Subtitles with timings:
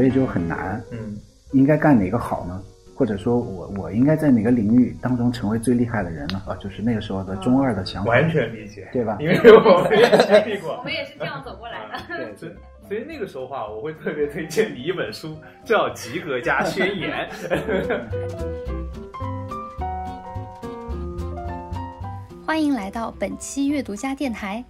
[0.00, 0.82] 所以就很难。
[0.92, 1.14] 嗯，
[1.52, 2.58] 应该干哪个好呢？
[2.96, 6.40] 或者说我我应该在哪个领域当中成为最厉害的人呢？
[6.46, 9.18] 啊，就是那个时候的中二的想法，完全理解，对吧？
[9.20, 11.98] 因为我们也经历过，我们也是这样走过来的。
[12.16, 12.52] 对，所以
[12.88, 15.36] 所以那个时候话，我会特别推荐你一本书，
[15.66, 17.28] 叫《及格家宣言》。
[22.46, 24.64] 欢迎来到本期阅读家电台。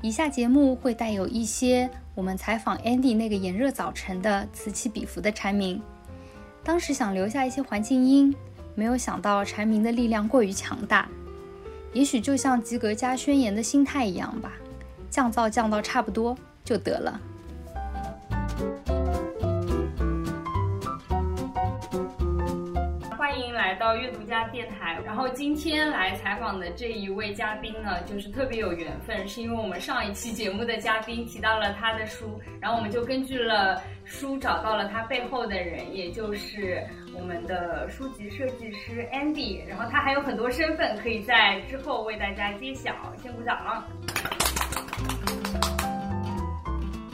[0.00, 5.82] 以下节目会带有一些我们采访 Andy 那个炎热早晨的此起彼伏的蝉鸣。
[6.62, 8.34] 当时想留下一些环境音，
[8.74, 11.08] 没有想到蝉鸣的力量过于强大。
[11.92, 14.52] 也许就像及格加宣言的心态一样吧，
[15.10, 17.20] 降噪降到差不多就得了。
[23.84, 24.98] 到阅读家电台。
[25.04, 36.82] 然后今天来采访的这一位嘉宾呢，就是特别有缘分，是因为我们上一期节目的嘉宾提到了他的书，然后我们就根据了书找到了他背后的人，也就是
[37.14, 39.62] 我们的书籍设计师 Andy。
[39.68, 42.90] 然后他还有很多身份，可以在之后为大家揭晓。
[43.22, 43.84] 先鼓掌。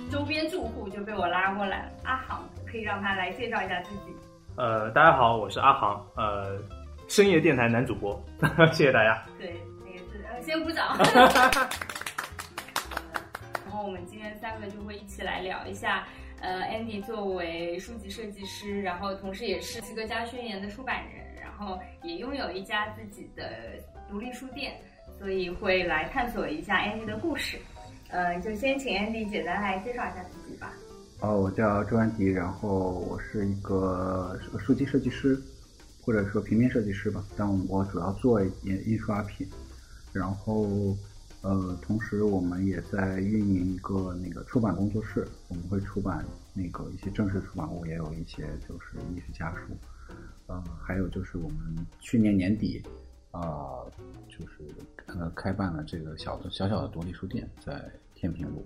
[0.09, 4.15] 周边住户就被我拉过来了，阿航可以让他来介绍一下自己。
[4.57, 6.59] 呃，大家好，我是阿航，呃，
[7.09, 8.23] 深夜电台男主播，
[8.73, 9.23] 谢谢大家。
[9.39, 10.99] 对，那个是呃，先鼓掌。
[13.65, 16.07] 然后我们今天三个就会一起来聊一下，
[16.43, 23.51] 呃，Andy 作为书籍设计师，然后同时也是及格家宣言的出版人，然后也拥有一家自己的
[24.11, 24.75] 独立书店，
[25.19, 27.59] 所以会来探索一下 Andy 的故事。
[28.11, 30.71] 呃，就先请 Andy 简单来介绍一下自己吧。
[31.21, 35.39] 哦，我叫周安迪，然后我是一个书籍设计师，
[36.01, 39.47] 或者说平面设计师吧，但我主要做印印刷品。
[40.15, 40.97] 然后，
[41.43, 49.77] 呃，同时我们也在运营一个那个出版工作室，我们会出版那个一些正式出版物，也有一些就是艺术家书。
[50.47, 52.83] 呃，还有就是我们去年年底，
[53.31, 53.85] 啊、
[54.27, 58.65] 就是呃开办了这个小的小小的独立书店，在天平路。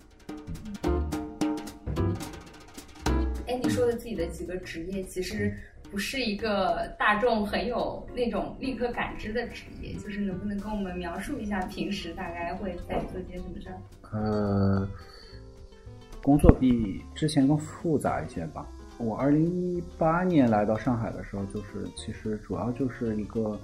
[3.55, 5.57] 哎，你说的自己的几个职业，其实
[5.89, 13.79] 不是一个大众很有那种立刻感知的职业，就是能不能跟我们描述一下平时大概会在做些什么事儿？
[14.11, 14.89] 呃，
[16.21, 18.67] 工作比之前更复杂一些吧。
[18.99, 23.57] 我二零一八年来到上海的时候，就是其实主要就是一个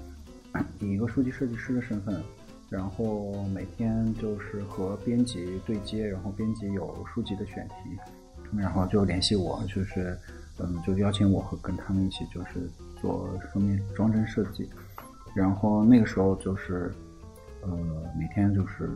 [0.78, 2.22] 以一个数据设计师的身份，
[2.68, 7.98] 然后每天就是和编辑对接，然后编辑有书籍的选题，
[8.56, 10.18] 然后就联系我，就是
[10.58, 12.68] 嗯，就邀请我和跟他们一起就是
[13.00, 14.68] 做封面装帧设计，
[15.34, 16.92] 然后那个时候就是
[17.62, 17.70] 呃
[18.18, 18.90] 每天就是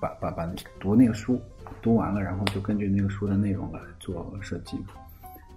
[0.00, 0.46] 把把把
[0.80, 1.40] 读那个书
[1.80, 4.78] 读完了，然后就根据那个书的内容来做设计。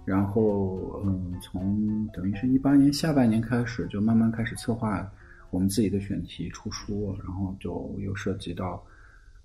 [0.04, 5.04] 然后，嗯，从等于是一八年下半年开始，就慢慢开始策划
[5.50, 8.80] 我们自己的选题出书，然后就又涉及到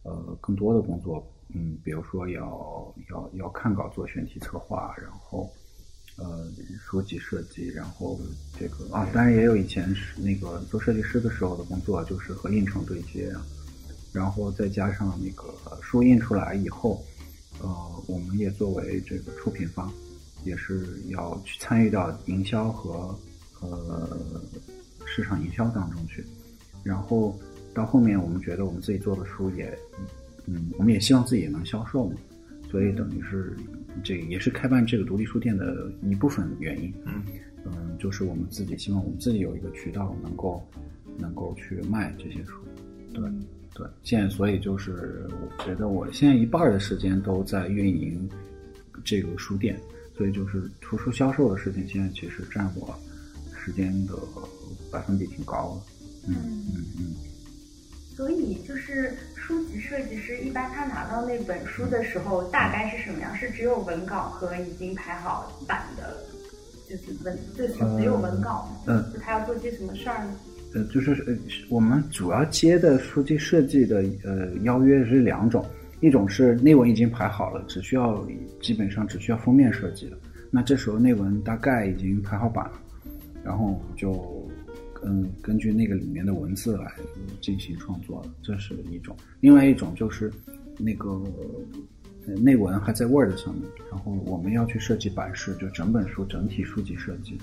[0.03, 5.49] 呃更多的工作，嗯，比如说要要要看稿做选题策划，然后
[6.17, 6.47] 呃
[6.79, 8.19] 书籍设计，然后
[8.59, 13.31] 这个啊，当然也有以前是那个做设计师的时候的工作，就是和印厂对接，
[14.11, 17.03] 然后再加上那个书印出来以后，
[17.61, 19.91] 呃，我们也作为这个出品方。
[20.43, 23.15] 也是要去参与到营销和
[23.59, 24.19] 呃
[25.05, 26.25] 市场营销当中去，
[26.83, 27.39] 然后
[27.75, 29.77] 到后面我们觉得我们自己做的书也，
[30.53, 32.15] 嗯，我们也希望自己也能销售嘛，
[32.69, 33.55] 所以等于是
[34.03, 36.93] 这也是开办这个独立书店的一部分原因。
[37.05, 37.23] 嗯
[37.65, 40.61] 嗯，就是我们自己希望我们自己有一个渠道能够
[41.17, 42.55] 能够去卖这些书，
[43.13, 43.23] 对
[43.73, 43.87] 对。
[44.03, 48.29] 现在所以就是我觉得我现在一半的时间都在运营
[49.03, 49.79] 这个书店。
[50.13, 52.93] 所以就是图书销售的事情，现在其实占我
[53.57, 54.13] 时间的
[54.91, 56.31] 百分比挺高的。
[56.31, 56.35] 嗯
[56.75, 57.15] 嗯嗯。
[58.21, 63.35] 所以就是书籍设计师，一般他拿到那本书的时候，大概是什么样？
[63.35, 66.17] 是只有文稿和已经排好版的，
[66.87, 68.83] 就是文，就是只有文稿吗？
[68.85, 69.11] 嗯。
[69.11, 70.35] 就他要做些什么事儿呢？
[70.75, 71.35] 呃，就是呃，
[71.67, 75.65] 我们主要接的书籍设计的呃邀约是两种。
[75.99, 78.23] 一种是内文已经排好了，只需要
[78.61, 80.17] 基本上只需要封面设计了。
[80.51, 82.73] 那这时候内文大概已经排好版了，
[83.43, 84.40] 然后就
[85.03, 86.93] 嗯根据那个里面的文字来
[87.41, 89.15] 进行创作了，这是一种。
[89.39, 90.31] 另外一种就是
[90.77, 91.21] 那个
[92.41, 97.37] 内文还在 Word 上面，然后我们要去设计版式，就整本书整体书籍设计。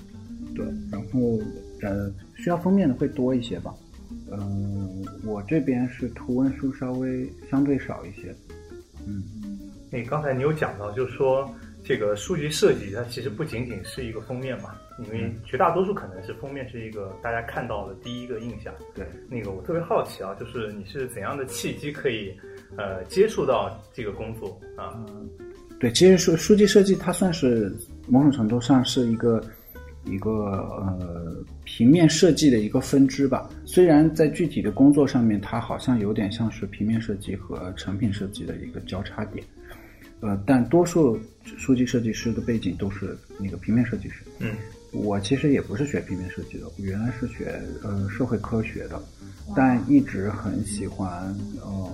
[0.55, 1.39] 对，然后
[1.81, 3.73] 呃需要封面的会多一些吧。
[4.31, 8.35] 嗯，我这边是图文书稍微相对少一些。
[9.05, 9.23] 嗯，
[9.91, 11.49] 那刚才你有讲到，就是说
[11.83, 14.75] 这个数据设计它其实不仅仅是一个封面嘛，
[15.05, 18.73] 因为绝大多数可能是封面是一个大家看到的第一个印象。
[18.93, 22.33] 对，那个我特别好奇啊，就是你是怎样的契机可以
[22.75, 24.93] 呃接触到这个工作啊？
[25.79, 27.73] 对，其实数数据设计它算是
[28.07, 29.41] 某种程度上是一个
[30.03, 33.49] 一个呃平面设计的一个分支吧。
[33.63, 39.45] 虽然在具体的工作上面，它好像有点像是平面设计和成品设计的一个交叉点，
[40.19, 44.25] 呃，但多数数据设计师的背景都是那个平面设计师。
[44.39, 44.55] 嗯
[44.91, 49.01] 我其实也不是学平面设计的，我原来是学呃社会科学的，
[49.55, 51.91] 但一直很喜欢呃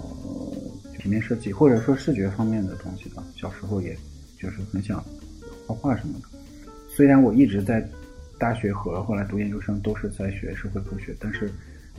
[0.98, 3.24] 平面设计或者说视觉方面的东西吧。
[3.36, 3.96] 小时候也
[4.40, 5.04] 就是很想
[5.68, 6.28] 画画什么的。
[6.88, 7.86] 虽然我一直在
[8.38, 11.52] 大学和后来读研究生都是在学社会科学，但是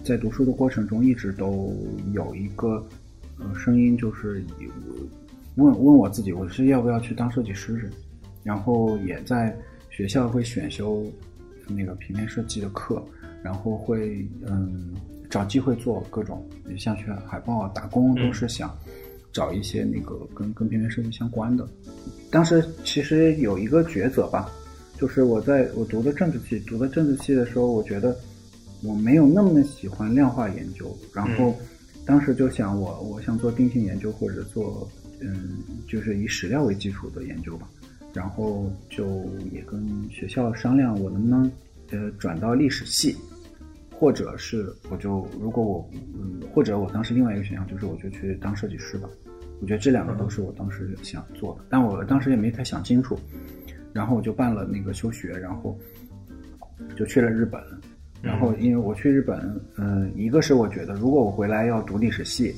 [0.03, 1.75] 在读书的过程中一直都
[2.13, 2.83] 有一个
[3.39, 4.67] 呃声音，就是以
[5.57, 7.91] 问问我自己，我是要不要去当设计师？
[8.43, 9.57] 然后也在
[9.97, 11.11] 学校会选修
[11.67, 13.03] 那个平面设计的课，
[13.43, 14.95] 然后会嗯
[15.31, 16.47] 找机会做各种
[16.77, 18.77] 像去海报啊打工，都是想
[19.33, 21.67] 找一些那个跟跟平面设计相关的。
[22.31, 24.51] 当时其实有一个抉择吧，
[24.99, 28.15] 就是我在我读的政治系，读的政治系的时候，我觉得
[28.83, 31.57] 我没有那么喜欢量化研究，然后
[32.05, 34.87] 当时就想我我想做定性研究或者做
[35.21, 35.57] 嗯
[35.89, 37.67] 就是以史料为基础的研究吧。
[38.17, 41.53] 然后就也跟学校商量，我能不能
[41.91, 43.15] 呃转到历史系，
[43.93, 49.09] 或者是我就如果我嗯，或者我当时另外一个选项就是我就去当设计师吧。
[49.61, 53.19] 我觉得这两个都是我当时想做的，但我当时也没太想清楚。
[53.93, 55.79] 然后我就办了那个休学，然后
[56.97, 57.63] 就去了日本。
[58.23, 62.55] 然后因为我去日本，嗯、一个是我觉得如果我回来要读历史系，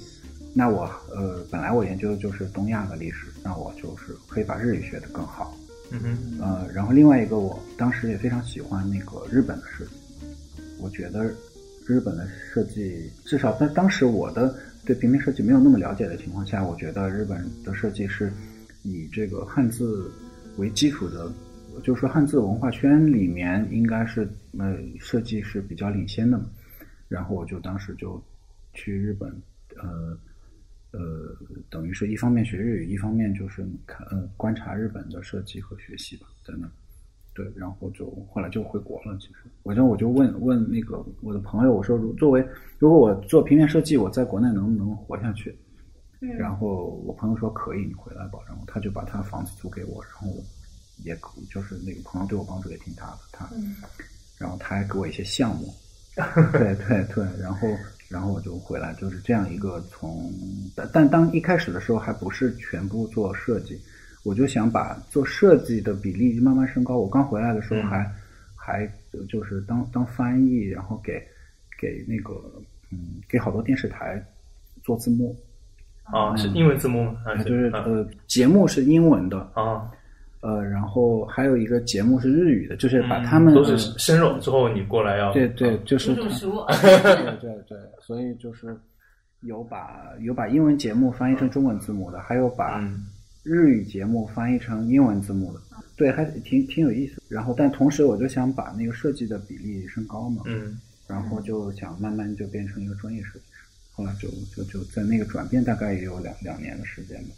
[0.54, 5.56] 那我呃本来我研究的就是东亚的历史，那我就是可以把日语学得更好。
[5.90, 9.92] 嗯哼呃，然后另外一个，我当时也非常喜欢那个日本的设计，
[10.78, 11.24] 我觉得
[11.86, 14.54] 日本的设计，至少在当时我的
[14.84, 18.30] 对平面设计没有那么了解的情况下，我觉得日本的设计是
[18.82, 20.12] 以这个汉字
[20.58, 21.32] 为基础的，
[21.82, 26.44] 就是说汉字文化圈里面应该是呃设计是比较领先的嘛。
[27.08, 28.22] 然后我就当时就
[28.74, 29.30] 去日本，
[29.82, 30.14] 呃
[30.90, 31.36] 呃，
[31.70, 36.68] 等于是一方面学日语，一方面就是看呃观察日本的设计和学习吧，在那。
[37.34, 39.16] 对，然后就后来就回国了。
[39.20, 42.44] 其实，我就我就问问那个我的朋友，我说如作为
[42.78, 45.56] 如果我做平面设计，我在国内能不能活下去？
[46.20, 48.40] 嗯然后我朋友说可以，你回来吧。
[48.48, 50.26] 然后他就把他房子租给我，然后
[51.04, 51.16] 也
[51.48, 53.76] 就是那个朋友对我帮助也挺大的，他，嗯
[54.36, 55.72] 然后他还给我一些项目，
[56.52, 57.68] 对对对，然后
[58.08, 60.32] 然后我就回来，就是这样一个从，
[60.74, 63.78] 但但当一开始的时候还不是全部做设计，
[64.24, 66.96] 我就想把做设计的比例慢慢升高。
[66.96, 68.10] 我刚回来的时候还、
[68.56, 68.90] 还
[69.28, 71.22] 就是当当翻译，然后给
[71.78, 72.34] 给那个
[72.90, 74.24] 嗯给好多电视台
[74.82, 75.36] 做字幕，
[76.04, 77.16] 啊，是英文字幕吗？
[77.24, 77.84] 还嗯就是啊。
[77.86, 79.90] 呃节目是英文的，啊，
[80.40, 88.76] 呃，然后还有一个节目是日语的，就是把他们、嗯都是呃生肉之后，你过来要对对，就是煮煮熟，对对对，所以就是
[89.40, 93.06] 有把有把英文节目翻译成中文字母的，还有把嗯
[93.42, 95.60] 日语节目翻译成英文字母的，
[95.96, 97.22] 对，还挺挺有意思。
[97.28, 103.58] 然后，但同时我就想把那个设计的比例升高嘛，嗯然后就想慢慢就变成一个专业设计师。
[103.92, 107.30] 后来就就就在那个转变大概也有两两年的时间吧。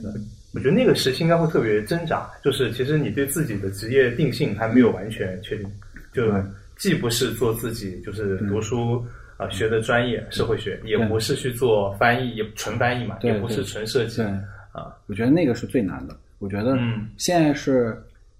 [0.00, 0.10] 对，
[0.54, 5.70] 我觉得那个时期应该会特别挣扎，就是其实你对自己的职业定性还没有完全确定，
[6.12, 6.30] 就
[6.76, 8.96] 既不是做自己就是读书
[9.36, 14.26] 啊、呃学的专业社会学，也不是去做翻译，也纯翻译嘛，也不是纯设计对，
[14.72, 16.16] 啊，我觉得那个是最难的。
[16.38, 17.96] 我觉得嗯现在是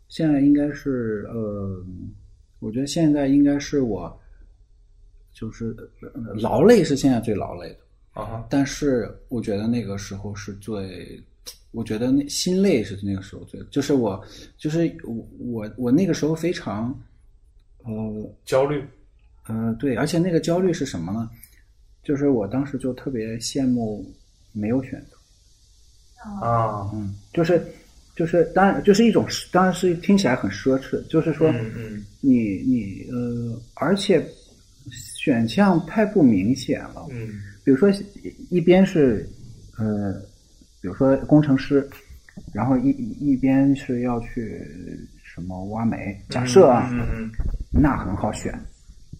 [0.09, 1.83] 现在应该是呃，
[2.59, 4.21] 我觉得现在应该是我
[5.33, 7.77] 就是呃劳累是现在最劳累的。
[8.21, 11.19] 啊，但是我觉得那个时候是最，
[11.73, 14.23] 我觉得那心累是那个时候最，就是我，
[14.57, 16.97] 就是我我我那个时候非常，
[17.85, 18.85] 呃焦虑，
[19.49, 21.29] 呃对，而且那个焦虑是什么呢？
[22.03, 24.05] 就是我当时就特别羡慕
[24.53, 27.65] 没有选择，啊，嗯，就是
[28.15, 32.05] 就是当然就是一种当然是听起来很奢侈，就是说嗯嗯。
[32.21, 34.25] 你你呃，而且
[34.91, 37.41] 选项太不明显了，嗯。
[37.65, 37.89] 比如说
[38.51, 39.29] 一边是
[39.79, 40.21] 呃，
[40.83, 41.89] 比如说工程师，
[42.53, 44.61] 然后一一边是要去
[45.23, 47.31] 什么挖煤，假设啊，嗯嗯
[47.73, 48.53] 那很好选，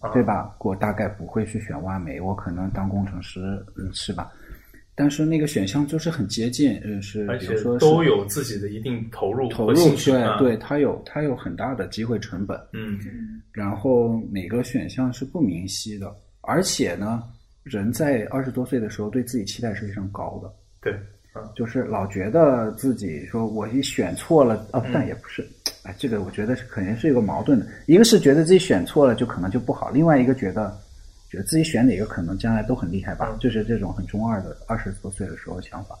[0.01, 0.55] 嗯，对吧？
[0.59, 3.39] 我大概不会去选挖煤，我可能当工程师，
[3.77, 4.31] 嗯，是吧？
[4.95, 12.99] 但是那个选项就是很接近，呃，是而且比如说是都有自己的一定投入投入，对对，它有它有很大的机会成本，嗯
[13.51, 17.23] 然后每个选项是不明晰的，而且呢，
[17.63, 20.93] 人在二十多岁的时候对自己期待是非常高的，对，
[21.55, 25.47] 就是老觉得自己说我一选错了，哦，但也不是，
[25.83, 30.77] 哎，这个我觉得是肯定是一个矛盾的，一个是觉得自己选错了就可能就不好，另外一个觉得
[31.29, 35.95] 觉得自己选哪个可能将来都很厉害吧，就是这种很中二的二十多岁的时候的想法，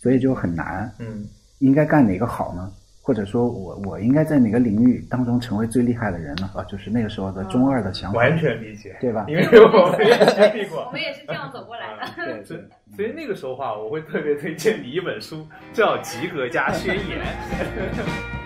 [0.00, 1.26] 所以就很难，嗯。
[1.60, 2.72] 应该干哪个好呢？
[3.10, 6.48] 或者说我我应该在哪个领域当中成为最厉害的人呢？
[6.54, 10.92] 啊，就是那个时候的中二的想法，完全理解，对吧因为我们也经历过 我。
[10.92, 12.12] 们也是这样走过来的。
[12.24, 12.60] 对所以，
[12.94, 17.18] 所以那个时候话，我会特别推荐你一本书，叫《及格加宣言》。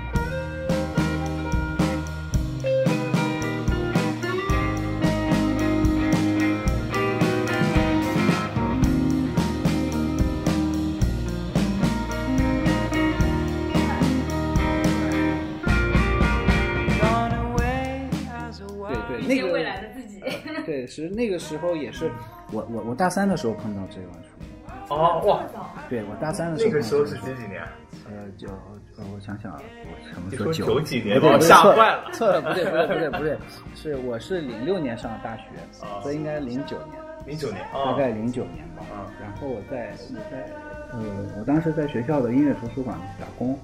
[20.96, 22.10] 对，是那个时候也是
[22.52, 25.40] 我我我大三的时候碰到这本书，哦哇，
[25.88, 27.68] 对我大三的时候那个时候是几几年啊？
[28.06, 28.48] 呃，就
[28.96, 33.38] 呃，我想想啊，我什么时候九九几年把我吓坏了错了，不对，不对，不对，不对，
[33.74, 35.44] 是我是零六年上的大学，
[35.80, 38.82] 啊所以应该零九年，零九年大啊，概零九年吧。
[38.92, 40.46] 啊然后我在我在
[40.92, 41.00] 呃，
[41.38, 43.58] 我当时在学校的音乐图书馆打工，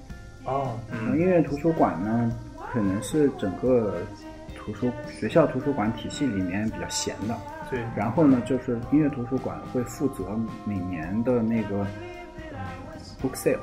[0.45, 2.31] 哦，嗯音乐图书馆呢，
[2.73, 3.97] 可能是整个
[4.63, 7.35] 图书学校图书馆体系里面比较闲的。
[7.69, 11.79] 对，然后呢，就是音乐图书馆会负责每年的那个
[12.51, 12.59] 呃
[13.21, 13.59] book sale，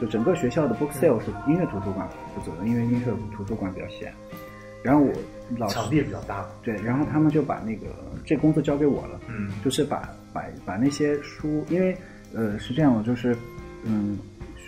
[0.00, 4.12] 就整个学校的 book sale 是音乐图书馆负责的，因为音乐图书馆比较闲。
[4.82, 5.12] 然后我
[5.56, 7.86] 老师场地也比较大，对，然后他们就把那个
[8.24, 9.48] 这工作交给我了，嗯。
[9.64, 11.96] 就是把把把那些书，因为
[12.34, 13.36] 呃是这样的，就是
[13.84, 14.18] 嗯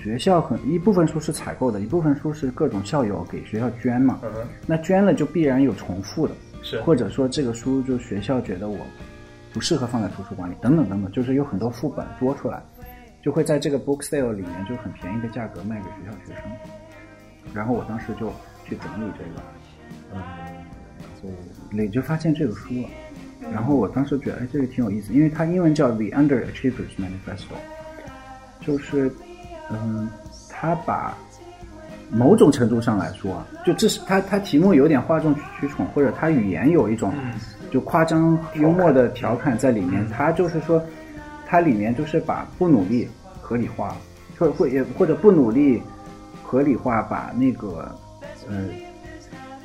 [0.05, 4.31] 学校很一部分书是采购的，一部分书是各种校友给学校捐嘛，嗯，
[4.67, 8.77] 那捐了就必然有重复的，是或者说这个书就学校觉得我
[9.51, 12.63] 不适合放在图书馆里，等等等等，就是有很多副本多出来，
[13.23, 16.53] 就会在这个 book sale 里面就很便宜的价格卖给学校学生。
[17.55, 18.31] 然后我当时就
[18.67, 19.43] 去整理这个，
[20.13, 20.21] 嗯，
[21.73, 22.89] 然后也就发现这个书了。
[23.51, 27.57] 然后我当时觉得，哎，这个挺有意思，因为它英文叫《The Underachievers Manifesto》，
[28.67, 29.11] 就是，
[29.71, 30.09] 嗯，
[30.49, 31.17] 他把
[32.11, 37.33] 某种程度上来说啊，就这是他他题目有点哗众取宠，或者他语言有一种嗯
[37.71, 40.07] 就夸张幽默的调侃在里面。
[40.09, 40.81] 他就是说，
[41.47, 43.09] 他里面就是把不努力
[43.41, 43.97] 合理化，
[44.39, 45.83] 或或也或者不努力
[46.43, 47.93] 合理化，把那个
[48.49, 48.69] 呃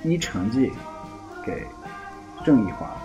[0.03, 0.71] 一成绩
[1.45, 1.63] 给
[2.43, 2.95] 正义化。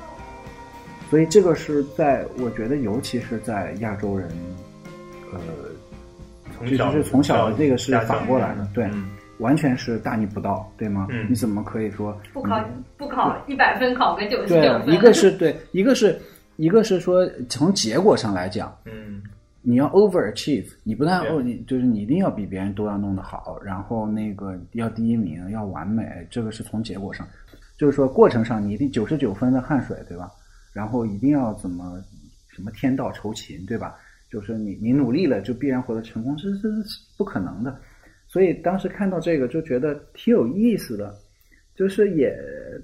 [1.11, 4.29] 所以这个是在我觉得，尤其是在亚洲人，
[5.33, 5.39] 呃，
[5.84, 5.84] 就
[6.67, 11.09] 从小是从小的这个是反过来的，对，嗯完全是大逆不道，对吗？
[11.11, 12.65] 嗯你怎么可以说不考
[12.97, 14.95] 不考一百分，考个九十对九，分。
[14.95, 16.19] 一个是对，一个是
[16.57, 19.23] 一个是说从结果上来讲，嗯
[19.61, 27.27] 你要 overachieve，你不但对哦，你就是你一定要比别人都要弄得好，然后那个要第一名，要完美，这个是从结果上，
[27.77, 30.31] 就是说过程上你一定九十九分的汗水，对吧？
[30.73, 31.99] 然后一定要怎么
[32.49, 33.97] 什么天道酬勤，对吧？
[34.35, 37.81] 就是你你努力了，就必然获得成功，这这是不可能的。
[38.27, 41.15] 所以当时看到这个就觉得挺有意思的，
[41.77, 42.37] 就是也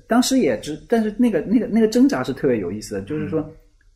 [0.07, 3.53] 当时也知，但是那个那个那个挣扎是特别有意思的，就是说。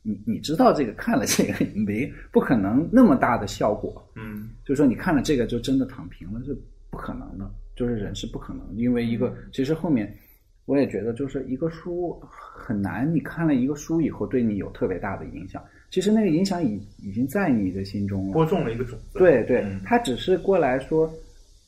[0.06, 6.54] 你你知道这个看了这个没不可能那么大的效果，嗯就是说你看了这个就真的躺平了，是
[6.90, 10.14] 不可能的，就是人是不可能，因为一个其实后面
[10.66, 19.16] 我也觉得就是一个书很难，你看了一个书以后对你有特别大的影响，其实那个影响已已经在你的心中了，播种了一个种子。
[19.16, 21.08] 对对嗯，他只是过来说，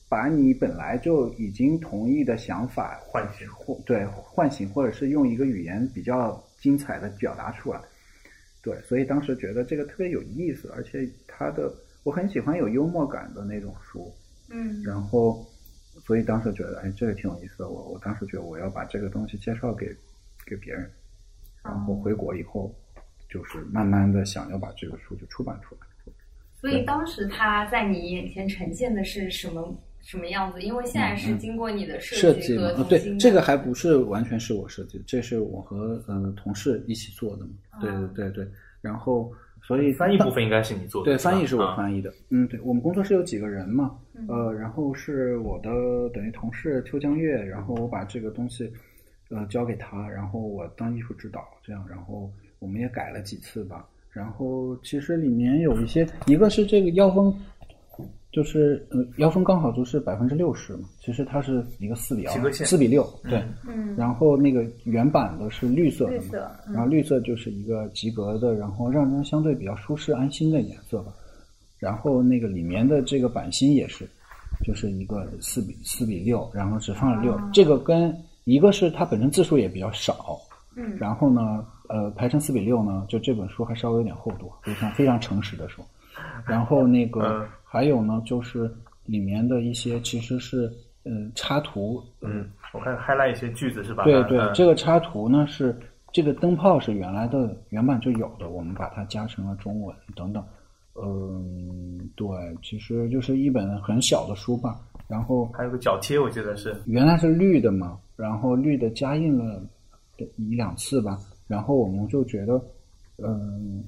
[0.09, 3.47] 把你本来就已经同意的想法唤醒。
[3.53, 7.81] 或对唤醒，或者是用一个语言比较精彩的表达出来。
[8.65, 14.13] 对，所以当时觉得这个特别有意思，而且他的我很喜欢有幽默感的那种书，
[14.51, 14.83] 嗯。
[14.83, 15.47] 然后
[16.05, 19.87] 所以当时觉得哎这个挺有意思的，我我当时觉得我要把这个东西介绍给
[20.45, 20.91] 给别人，
[21.63, 22.75] 然后回国以后
[23.29, 25.81] 就是慢慢的想要把这个书就出版出来。
[26.59, 30.63] 所以当时他在你眼前呈现的是什么什么样子？
[30.63, 32.57] 因为现在是经过你的嗯设计
[32.89, 37.53] 对，这个还不是完全是我设计的，这是我和呃同事一起做的嘛。
[37.81, 38.49] 对对对对，
[38.81, 39.31] 然后
[39.63, 42.13] 所以翻译部分应该是你做的，对，翻译是我啊翻译的。
[42.31, 45.71] 嗯，对，我们工作室有几个人嘛，嗯呃，然后是我的
[46.15, 48.73] 等于同事邱江月，然后我把这个东西
[49.29, 52.33] 呃交给他，然后我当艺术指导这样，然后
[52.67, 57.33] 我们也改了几次吧，然后其实里面有一些，一个是这个腰封，
[58.33, 63.41] 就是呃腰封刚好就是百分之六十嘛，其实它是一个四比二，四比六，对。
[63.69, 66.75] 嗯，然后那个原版的是绿色的嘛，绿色嗯。
[66.75, 71.15] 然后绿色就是一个及格的，然后让人相对比较舒适安心的颜色吧。
[71.79, 74.05] 然后那个里面的这个版芯也是，
[74.65, 77.51] 就是一个四比四比六，然后只放了六、哦。
[77.53, 80.37] 这个跟一个是它本身字数也比较少，
[80.75, 80.97] 嗯。
[80.99, 85.85] 然后呢，呃，排成四比六呢，就这本书还稍微有点厚度，非常非常诚实的说。
[86.47, 88.73] 然后那个、嗯还有呢，就是
[89.05, 94.05] 里面的一些其实是呃插图，嗯，我看 highlight 一些句子是吧？
[94.05, 95.79] 对对，嗯这个插图呢是
[96.11, 100.43] 这个灯泡是原来的原版就有的，我们把它加成了中文等等。
[100.95, 102.27] 嗯，对，
[102.63, 104.81] 其实就是一本很小的书吧。
[105.07, 109.61] 然后还有个脚贴，我记得是，原来是绿的嘛，然后绿的加印了
[110.37, 112.61] 一两次吧，然后我们就觉得，
[113.19, 113.85] 嗯，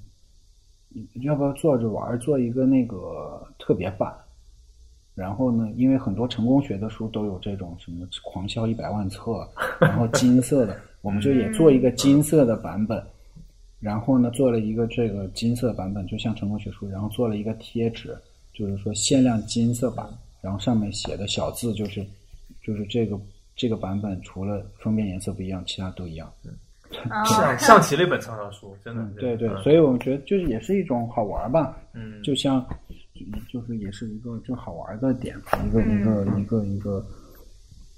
[1.23, 4.15] 要不要做着玩儿，做一个那个特别版？
[5.15, 9.49] 然后呢，因为很多成功学的书都有这种什么狂销一百万册，
[9.81, 13.05] 然后金色的，我们就也做一个金色的版本。
[13.81, 18.17] 然后呢，做了一个这个金色版本，就像成功学书，然后做了一个贴纸，
[18.53, 20.09] 就是说限量金色版，
[20.41, 22.05] 然后上面写的小字就是，
[22.63, 23.17] 就是这个
[23.55, 26.33] 这个版本除了封面颜色不一样，其他都一样。
[27.11, 32.65] 啊 象象棋了一本畅销书，真的嗯，，对对，嗯所以我们觉得就是也是一种好玩吧，嗯，就像
[33.53, 37.05] 就是也是一个就好玩的点，一个一个一个一个，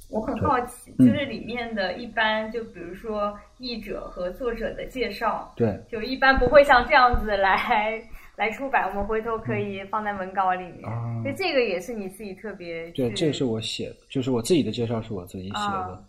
[0.09, 1.07] 我很好奇，嗯。
[1.07, 5.79] 就是里面的一般，就比如说译者和作者的介绍，对。
[5.91, 8.03] 就一般不会像这样子来
[8.35, 10.85] 来出版，我们回头可以放在文稿里面。
[10.91, 11.23] 啊。
[11.25, 16.03] 就这个也是你自己特别对，去这是我写的，就是我自己的介绍是我自己写的啊，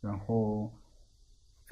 [0.00, 0.68] 然后。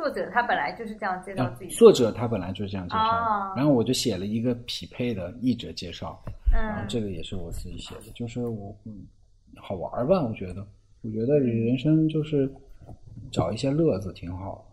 [0.02, 1.76] 作者他本来就是这样介绍啊自己的。
[1.76, 6.20] 作者他本来就是这样介绍，哦然后我就写了一个匹配的译者介绍，
[6.52, 9.06] 然后嗯，这个也是我自己写的，就是我嗯
[9.56, 10.66] 好玩儿吧，我觉得，
[11.02, 12.50] 我觉得人生就是
[13.30, 14.68] 找一些乐子挺好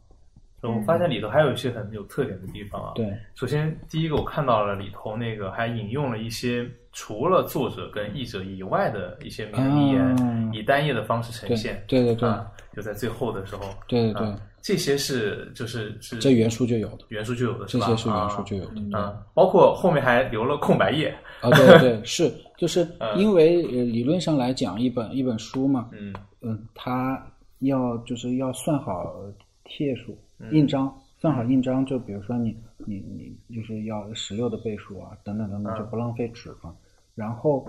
[0.61, 2.91] 我发现里头还有一些很有特点的地方啊。
[2.95, 11.81] 的，，对，首先第一个我看到了里头那个还引用了一些除了作者跟译者以外的一些名言，啊以单页的方式呈对现。
[11.87, 13.61] 对对对啊，就在最后的时候。
[13.87, 17.85] 对对对啊，这些是就是是这原书就有的，原书就有的是吧？
[17.87, 19.17] 这些是原书就有的，嗯。
[19.33, 21.15] 包括后面还留了空白页。
[21.41, 23.17] 啊，对对对，是， 就是嗯。
[23.17, 26.13] 因为呃理论上来讲，一本一本书嘛，嗯。
[26.41, 27.21] 嗯，它
[27.59, 29.15] 要就是要算好
[29.63, 30.51] 贴数、嗯。
[30.51, 33.03] 印章，算好印章，就比如说你你
[33.47, 35.77] 你就是要十六的倍数啊，等等等等，嗯。
[35.77, 36.75] 就不浪费纸嘛。
[37.15, 37.67] 然后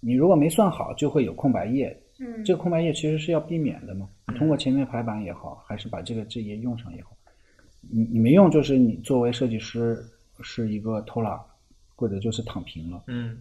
[0.00, 4.06] 你如果没算好，就会有空白页，嗯，这个空白页其实是要避免的嘛。
[4.36, 7.10] 通过前面排版也好，还是把这个这页用上也好，
[7.90, 9.98] 你你没用，就是你作为设计师
[10.42, 11.38] 是一个偷懒，
[11.96, 13.02] 或者就是躺平了。
[13.06, 13.38] 嗯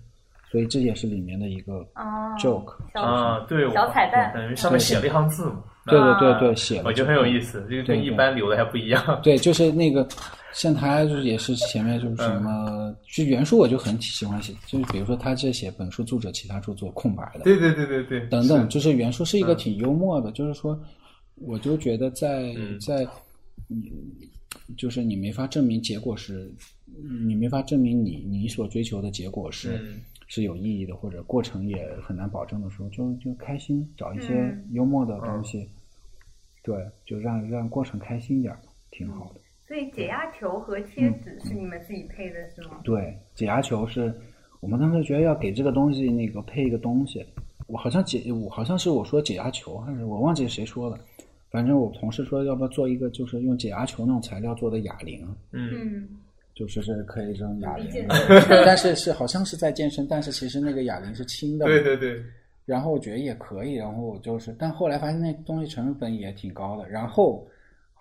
[0.52, 2.74] 所以这也是里面的一个哦 joke。
[3.00, 5.64] 啊，对，我小彩蛋等于上面写了一行字嘛。
[5.86, 6.86] 对对对啊对，写了。
[6.88, 9.20] 我觉得很有意思，这个跟一般留的还不一样。
[9.22, 10.08] 对，就是那个，
[10.54, 12.96] 像他就是也是前面就是什么，嗯。
[13.08, 19.58] 其实原书我就很喜欢写，就是比如说他这写本书作者其他著作空白的，对对对对对，等等，就是原书是一个嗯。
[19.58, 20.80] 挺幽默的，就是说，
[21.36, 22.80] 我就觉得在嗯。
[22.80, 23.08] 在，
[23.68, 23.92] 你
[24.76, 26.52] 就是你没法证明结果是，
[27.26, 30.02] 你没法证明你你所追求的结果是、嗯。
[30.32, 34.68] 是有意义的，或者过程也很难保证的时候，就就开心，找一些嗯。
[34.74, 35.68] 幽默的东西，
[36.62, 38.56] 对，就让让过程开心一点，
[38.92, 39.40] 挺好的。
[39.70, 41.46] 所以解压球和贴纸嗯。
[41.46, 42.82] 是你们自己配的是吗？
[42.84, 44.12] 对，解压球是
[44.60, 47.24] 我们当时觉得要给这个东西那个配一个东西，
[47.68, 51.00] 我好像解我好像是我说解压球，还是我忘记谁说的，
[51.52, 55.70] 反正我同事说要不要做一个就是用解压球那种材料做的哑铃，嗯。
[55.72, 56.10] 嗯，
[56.56, 57.88] 就是是可以扔哑铃
[58.66, 62.22] 但是是好像是在健身，但是其实那个哑铃是轻的，对对对，
[62.66, 67.48] 然后我觉得也可以，然后我就是，但后来发现那东西成本也挺高的，然后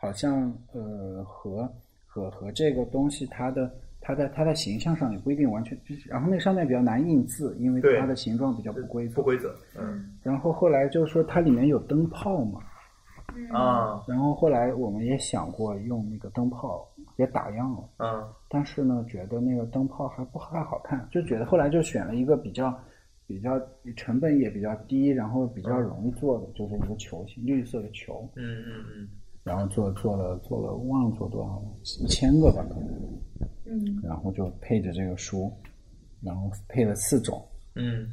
[0.01, 1.69] 好像呃和
[2.07, 9.17] 和和这个东西它的它在它的形象上也不一定完全，就是然后那上面比较难印字，因为它的形状比较不规则。
[9.17, 9.55] 不规则。
[9.77, 10.17] 嗯。
[10.23, 12.61] 然后后来就是说它里面有灯泡嘛，
[13.35, 13.49] 嗯。
[13.51, 14.03] 啊。
[14.07, 17.89] 然后后来我们也想过用那个灯泡，也打样了。
[17.99, 18.29] 嗯。
[18.49, 22.73] 但是呢，觉得那个灯泡还不太好看，就觉得后来就选了一个比较
[23.27, 23.61] 比较
[23.97, 29.09] 成本也比较低，然后比较容易做的，就是一个球形绿色的球，嗯嗯嗯
[29.49, 31.65] 然后做做了做了忘了做多少了，
[32.05, 32.89] 一千个吧可能，
[33.65, 35.51] 嗯然后就配着这个书，
[36.23, 37.43] 然后配了四种，
[37.75, 38.07] 嗯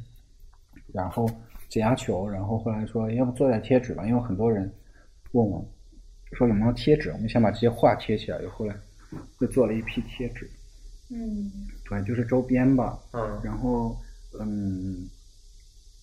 [0.94, 1.28] 然后
[1.68, 4.72] 解压球，然后后来说要不做点贴纸吧，因为很多人
[5.32, 5.62] 问我
[6.32, 8.74] 说有没有贴纸，我们想把这些画贴起来，后来
[9.38, 10.50] 就做了一批贴纸，
[11.10, 11.50] 嗯
[11.88, 12.98] 对，就是周边吧。
[13.12, 13.96] 嗯然后，
[14.40, 15.08] 嗯，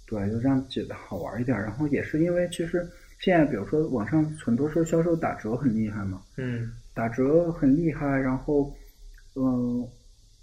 [0.07, 1.59] 对，就这样觉得好玩一点。
[1.59, 2.89] 然后也是因为其实
[3.23, 8.05] 现在，比如说网上很多时候销售打折很厉害嘛，嗯打折很厉害。
[8.19, 8.75] 然后，
[9.37, 9.87] 嗯、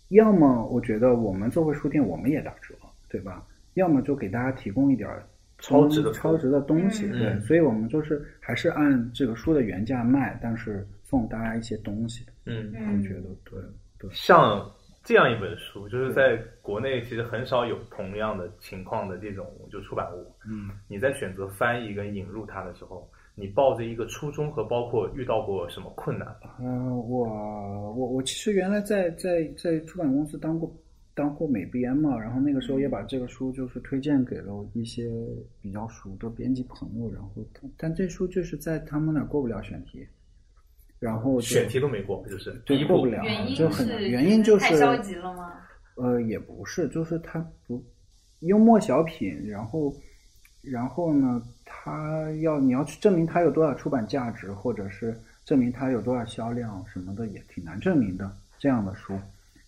[0.08, 2.74] 要么我觉得我们作为书店，我们也打折，
[3.06, 3.46] 对吧？
[3.74, 5.22] 要么就给大家提供一点儿
[5.58, 12.24] 超值的超值的东西，嗯对，嗯所以我们就是还是按这个书的原价卖，但是送大家一些东西。
[12.46, 13.60] 嗯，我嗯觉得对
[13.98, 14.66] 对，像
[15.02, 20.26] 这样一本书，就是在国内其实很少有同样的情况的这种就出版物。
[20.46, 20.70] 嗯。
[20.88, 26.28] 你在选择翻译跟引入它的时候，你抱着一个初衷和包括遇到过什么困难？
[26.60, 27.26] 嗯，我
[27.94, 30.70] 我我其实原来在在在出版公司当过
[31.14, 35.10] 当过美编嘛，然后那个时候也把这个书就是推荐给了一些
[35.60, 37.30] 比较熟的编辑朋友，然后
[37.76, 40.06] 但这书就是在他们那儿过不了选题，
[41.00, 43.06] 然后选题都没过，就是第一步对过不。
[43.06, 45.52] 了原因就很是原因就是太消极了吗？
[45.96, 47.82] 呃，也不是，就是他不
[48.40, 49.92] 幽默小品，然后
[50.62, 58.30] 然后呢，他要你要去证明他有多少出版价值，或者是证明他有多少销量什么的，也挺难证明的。
[58.58, 59.18] 这样的书，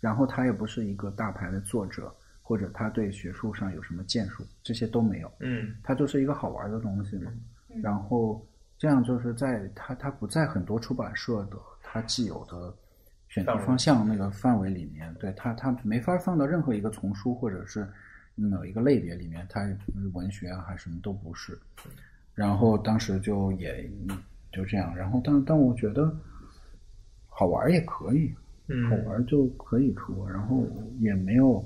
[0.00, 5.32] 然后他也不是一个大牌的作者，或者他对学术上有什么建树，这些都没有。
[5.40, 7.32] 嗯他就是一个好玩的东西嘛。
[7.74, 8.46] 嗯然后
[8.82, 12.74] 这样就是在它它不在很多出版社的它既有的
[13.28, 17.88] 选题方向那个范围里面，对它它没法放到任何一个丛书或者是
[18.34, 19.60] 某一个类别里面，它
[20.14, 21.56] 文学啊还是什么都不是。
[22.34, 23.88] 然后当时就也
[24.52, 26.12] 就这样，然后但但我觉得
[27.28, 28.34] 好玩也可以，
[28.66, 30.66] 嗯好玩就可以出，然后
[30.98, 31.64] 也没有，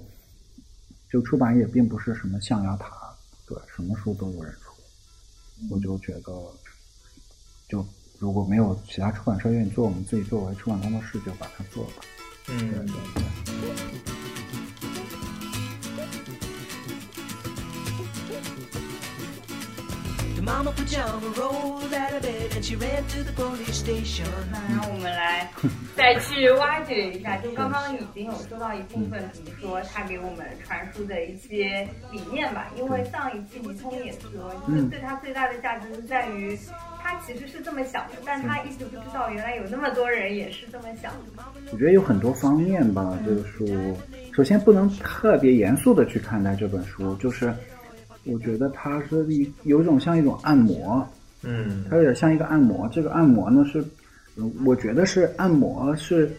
[1.08, 2.94] 就出版也并不是什么象牙塔，
[3.48, 4.74] 对，什么书都有人出，
[5.70, 6.30] 我就觉得，
[7.68, 7.84] 就
[8.18, 11.90] 如果没有其他出版社愿意做，我们自己作为出版工作室就把它做了。
[12.46, 13.22] 对嗯对对。
[20.36, 24.28] The mama pajama rolled out of bed and she ran to the police station.
[24.52, 25.50] 那让我们来
[25.96, 32.70] 再去挖掘一下，就刚刚已经有说到一部分，比如说他给我们传输的一些理念吧。
[32.76, 34.30] 因为上一期李聪也说，
[34.68, 36.56] 就是对他最大的价值是在于，
[37.06, 41.44] 他其实是这么想的，但他一直不知道原来有那么多人也是这么想的。
[41.70, 43.96] 我觉得有很多方面吧，这个书，
[44.34, 47.54] 首先不能特别严肃的去看待这本书，就是
[48.24, 51.08] 我觉得它是一有一种像一种按摩，
[51.42, 52.88] 嗯它有点像一个按摩。
[52.88, 53.78] 这个按摩呢是，
[54.34, 56.36] 呃我觉得是按摩是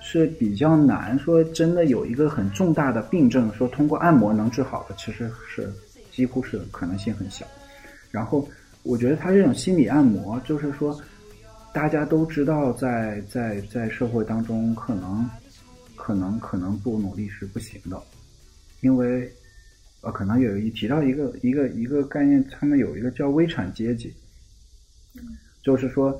[0.00, 5.68] 是比较难说真的有一个很重大的病症，说通过按摩能治好的，其实是
[6.12, 7.44] 几乎是可能性很小。
[8.12, 8.48] 然后
[8.86, 10.98] 我觉得他这种心理按摩，就是说
[11.74, 15.28] 大家都知道在，在在社会当中，可能
[15.96, 18.00] 可能可能不努力是不行的，
[18.80, 19.30] 因为
[20.02, 24.14] 呃，可能有一提到一个一个一个概念，他们有一个叫微产阶级，
[25.62, 26.16] 就是说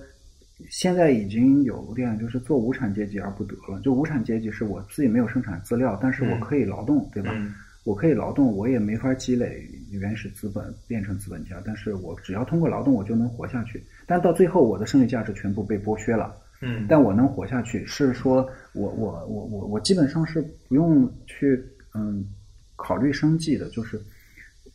[0.68, 3.78] 现在已经有点就是做无产阶级而不得了。
[3.80, 7.30] 就无产阶级是我自己没有生产资料，但是我嗯可以劳动，对吧？
[7.34, 7.54] 嗯
[7.86, 13.80] 我可以劳动，我也没法积累原始资本变成资本家，但是我只要通过劳动，我就能活下去。
[14.08, 16.36] 但到最后，我的剩余价值全部被剥削了。
[16.62, 22.26] 嗯但我能活下去，是说我我我我我基本上是不用去嗯
[22.74, 23.96] 考虑生计的，就是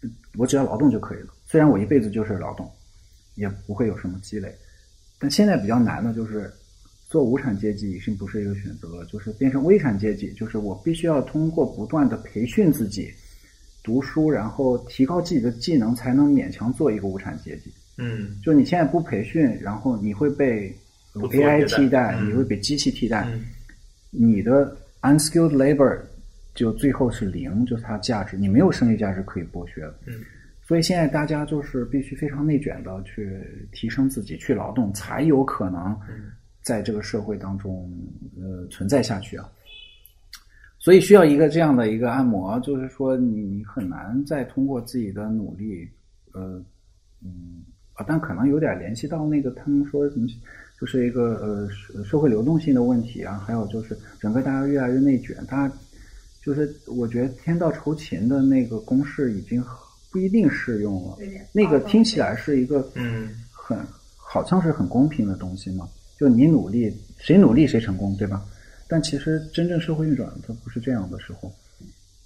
[0.01, 1.33] 嗯我只要劳动就可以了。
[1.45, 2.71] 虽然我一辈子就是劳动，
[3.35, 4.55] 也不会有什么积累。
[5.19, 6.49] 但现在比较难的就是
[7.11, 13.11] 做无产阶级已经不是一个选择了，就是变成微产阶级，就是我必须要通过不断的培训自己，
[13.83, 17.69] 读书，然后提高自己的技能，才能勉强做一个无产阶级。
[17.97, 20.73] 嗯就你现在不培训，然后你会被
[21.15, 23.43] AI 替代你会被机器替代，嗯
[24.09, 25.99] 你的 unskilled labor
[26.55, 29.93] 就最后是零，就是它价值，你没有剩余价值可以剥削了。
[30.07, 30.13] 嗯
[30.65, 33.37] 所以现在大家就是必须非常内卷的去
[33.73, 37.91] 提升自己，去劳动，才有可能嗯在这个社会当中
[38.39, 39.49] 呃存在下去啊。
[40.79, 45.87] 所以需要一个这样的一个按摩，就是说你你很难再通过自己的努力，
[46.33, 46.63] 呃，
[47.23, 50.27] 嗯啊，但可能有点联系到那个他们说什么，
[50.79, 55.75] 就是一个呃社社会流动性的问题啊，还有就是整个大家越来越内卷，大家
[56.43, 59.63] 就是我觉得天道酬勤的那个公式已经
[60.11, 61.17] 不一定适用了，
[61.53, 63.29] 那个听起来是一个嗯。
[63.63, 63.77] 很
[64.17, 65.87] 好像是很公平的东西嘛，
[66.21, 68.45] 就你努力，谁努力谁成功，对吧？
[68.87, 71.51] 但其实真正社会运转它不是这样的时候，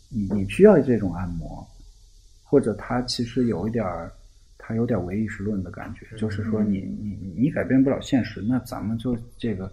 [0.10, 1.65] 你你需要这种按摩，
[2.43, 4.12] 或者它其实有一点儿，
[4.58, 9.71] 它有点唯意识论的感觉，就是说你你你改变不了现实，那咱们就这个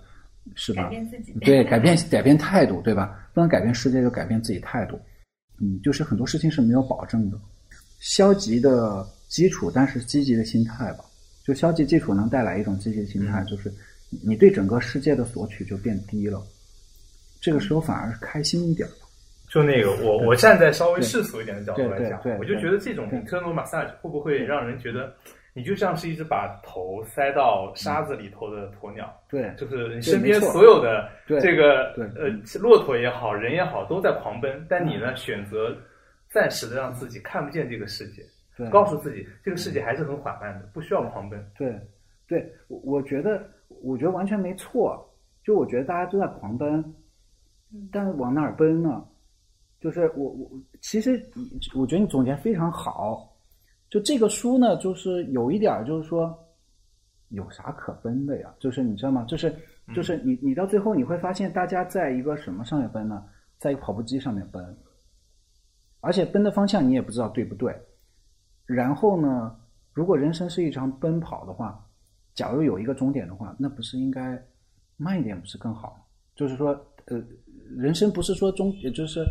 [0.55, 0.85] 是吧？
[0.85, 1.33] 改变自己。
[1.41, 3.29] 对，改变改变态度，对吧？
[3.35, 4.97] 不能改变世界，就改变自己态度。
[5.59, 7.37] 嗯，就是很多事情是没有保证的，
[7.99, 11.05] 消极的基础，但是积极的心态吧。
[11.45, 13.73] 就消极基础能带来一种积极的心态，就是
[14.25, 16.43] 你对整个世界的索取就变低了，
[17.41, 18.95] 这个时候反而是开心一点了。
[19.49, 25.13] 就那个，我我站在稍微世俗一点的角度来讲我就觉得这种对 internal massage 会不会让人觉得
[25.53, 35.77] 你就像是一只把头塞到沙子里头的鸵鸟，对，就是你身边所有的对这个对呃骆驼也好，人也好，都在狂奔，但你呢选择
[36.31, 38.23] 暂时的让自己看不见这个世界，
[38.57, 41.47] 对，告诉自己这个世界还是很缓慢的，不需要狂奔。
[41.59, 41.79] 对，
[42.27, 43.47] 对，我我觉得，
[43.83, 45.09] 我觉得完全没错。
[45.45, 46.95] 就我觉得大家都在狂奔，
[47.91, 49.05] 但是往哪儿奔呢？
[49.81, 53.29] 就是我我其实你我觉得你总结非常好。
[53.91, 56.33] 就这个书呢，就是有一点儿就是说，
[57.31, 58.55] 有啥可奔的呀？
[58.59, 59.25] 就是你知道吗？
[59.25, 59.55] 就是
[59.95, 63.25] 就是你你到最后你会发现，大家在一个什么上面奔呢？
[63.59, 64.65] 在一个跑步机上面奔，
[66.01, 67.77] 而且奔的方向你也不知道对不对。
[68.65, 69.57] 然后呢，
[69.93, 71.85] 如果人生是一场奔跑的话，
[72.35, 74.43] 假如有一个终点的话，那不是应该
[74.97, 76.07] 慢一点不是更好？
[76.35, 76.69] 就是说，
[77.07, 77.23] 呃，
[77.77, 79.25] 人生不是说终，就是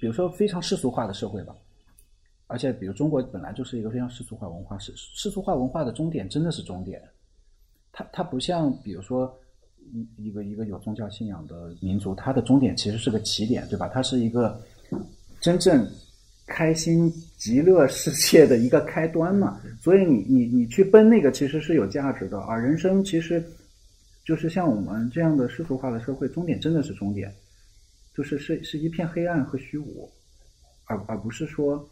[0.00, 1.54] 比如说非常世俗化的社会吧，
[2.46, 7.02] 而且比如中国本来就是一个非常世俗化文化，世世俗化文化的终点真的是终点，
[7.92, 9.30] 它它不像比如说
[9.92, 13.88] 一一个一个有宗教信仰的民族，它的终点其实是个起点，对吧？
[13.88, 14.58] 它是一个
[15.40, 15.86] 真正
[16.48, 19.60] 开心极乐世界的一个开端嘛。
[19.80, 23.40] 所以你你你去奔那个其实是有价值的，而人生其实
[24.24, 27.32] 就是像我们这样的世俗化的社会，终点真的是终点，
[28.14, 30.10] 就是是是一片黑暗和虚无，
[30.86, 31.88] 而而不是说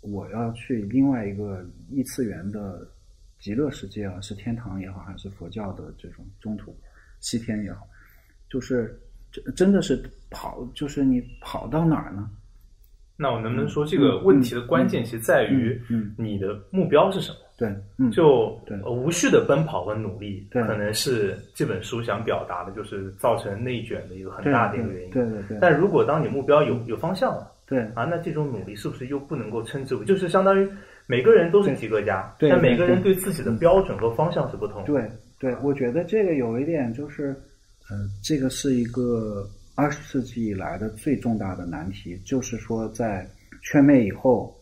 [0.00, 2.86] 我要去另外一个异次元的
[3.38, 6.76] 极乐世界啊，是天堂也好，还是佛教的这种中途
[7.20, 7.86] 西天也好，
[8.50, 8.98] 就是
[9.30, 12.28] 真真的是跑，就是你跑到哪儿呢？
[13.20, 17.36] 那我能不能说这个问题的关键其实在于嗯你的目标是什么？
[17.58, 25.10] 对，嗯，就无序的奔跑和努力，对可能是这本书想表达的，就是造成内卷的一个很大的一个原因。
[25.10, 30.66] 对对对，但如果当你目标有有方向了对啊，那这种努力是不是又不能够称之为，就是相当于
[31.06, 34.86] 每个人都是及格家，但每个人对对自己的标准和方向是不同的。
[34.86, 37.36] 对对，我觉得这个有一点就是，
[37.90, 39.46] 呃，这个是一个
[39.80, 43.26] 二十世纪以来的最重大的难题，就是说在
[43.62, 44.54] 圈妹以后，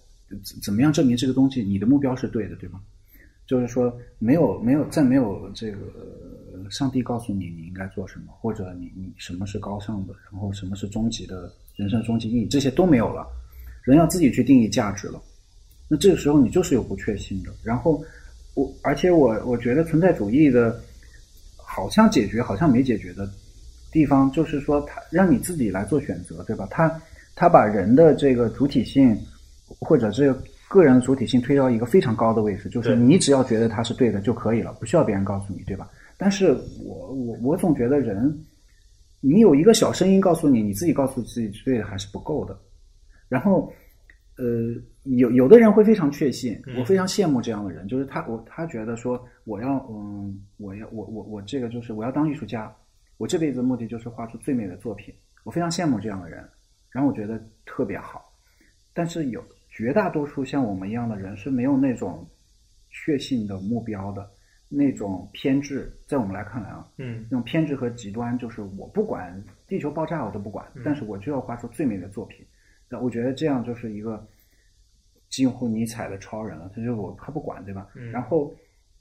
[0.63, 2.81] 怎么样证明这个东西你的目标是对的，对吗？
[3.45, 5.79] 就是说没有没有再没有这个
[6.71, 13.27] 上帝告诉你你应该做什么，或者你你什么是高尚的，然后什么是终极的人生终极意义，这些都没有了，
[13.83, 15.21] 人要自己去定义价值了。
[15.89, 17.51] 那这个时候你就是有不确信的。
[17.65, 18.01] 然后
[18.55, 20.81] 我，而且我我觉得存在主义的，
[21.57, 23.29] 好像解决，好像没解决的
[23.91, 26.67] 地方，就是说他让你自己来做选择，对吧？
[26.71, 27.01] 他
[27.35, 29.17] 他把人的这个主体性
[29.81, 35.89] 或者这个个人的主体性推到一个非常高的位置，就是你只要觉得他是对的就可以了，不需要别人告诉你，对吧？
[36.17, 36.53] 但是
[36.85, 38.37] 我我我总觉得人，
[39.21, 42.59] 你有一个小声音告诉你，你自己告诉自己是对的还是不够的。
[43.29, 43.73] 然后，
[44.37, 44.45] 呃，
[45.05, 52.75] 有有的人会非常确信，我非常羡慕这样的人，就是他我他觉得说我要嗯我要我我我这个就是我要当艺术家，
[53.19, 56.43] 我这辈子的目的就是画出最美的作品，我非常羡慕这样的人，
[56.91, 58.33] 然后我觉得特别好。
[58.95, 62.27] 但是有绝大多数像我们一样的人是没有那种
[62.91, 64.29] 确信的目标的，
[64.69, 72.45] 那种偏执，在我们来看来啊，嗯那种偏执和极端，就是我不管地球爆炸我都不管，但是我就要画出最美的作品。
[72.89, 74.27] 那我觉得这样就是一个
[75.29, 77.87] 近乎尼采的超人了，他就我他不管，对吧？
[77.95, 78.53] 嗯然后，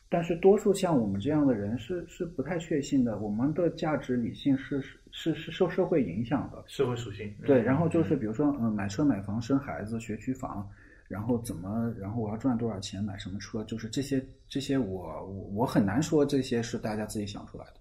[0.10, 7.34] 但是多数像我们这样的人是是不太确信的，我们的价值理性是是是受社会影响的，社会属性。
[7.46, 10.66] 对，嗯然后就是比如说，嗯，买车、买房、生孩子、学区房，
[11.10, 17.74] 然后怎么，然后我要赚多少钱买什么车，就是这些这些我我我很难说这些是大家自己想出来的，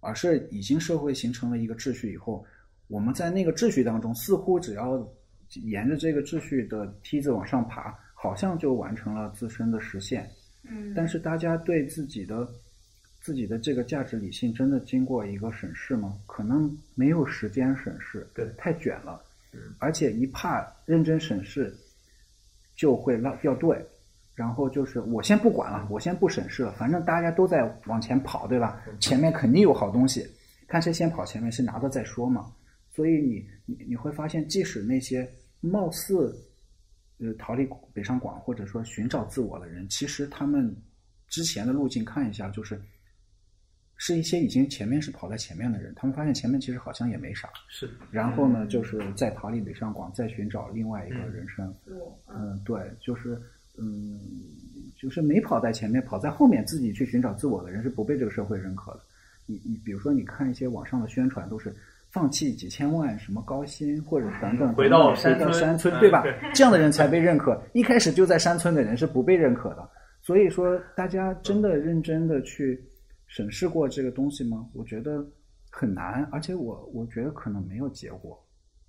[0.00, 2.44] 而是已经社会形成了一个秩序以后，
[2.88, 5.08] 我们在那个秩序当中，似乎只要
[5.62, 10.28] 沿着这个秩序的梯子往上爬，好像就完成了自身的实现。
[10.68, 12.48] 嗯，但是大家对自己的
[13.20, 16.18] 自己的这个价值理性真的经过一个审视吗？
[16.26, 19.20] 可能没有时间审视，对太卷了，
[19.78, 21.74] 而且一怕认真审视，
[22.76, 23.76] 就会落掉队。
[24.34, 28.82] 然后就是我先不管了，我先不审视了，反正大家都在往前跑，对吧？
[28.98, 30.26] 前面肯定有好东西，
[30.66, 32.52] 看谁先跑前面，谁拿到再说嘛。
[32.92, 35.24] 所以你你你会发现，即使那些
[35.60, 36.36] 貌似
[37.18, 40.74] 呃逃离北上广或者说寻找自我的人，其实他们
[41.28, 42.80] 之前的路径看一下，就是
[43.96, 51.74] 是一些已经前面是跑在前面的人，他们发现前面其实好像也没啥，是然后呢，就是再逃离北上广，再寻找另外一个嗯人生。
[51.86, 53.40] 我嗯，对，就是
[53.78, 54.20] 嗯，
[54.96, 59.00] 就是没跑在前面，跑在后面自己去寻找自我的人是不被这个社会认可的。
[59.46, 61.74] 你你比如说，你看一些网上的宣传，都是
[62.14, 66.22] 放弃几千万什么高薪或者等等，回到山村山村，嗯对吧？
[66.54, 67.60] 这样的人才被认可。
[67.72, 69.90] 一开始就在山村的人是不被认可的。
[70.22, 72.80] 所以说，大家真的认真的去
[73.26, 74.64] 审视过这个东西吗？
[74.74, 75.26] 我觉得
[75.72, 78.40] 很难，而且我我觉得可能没有结果。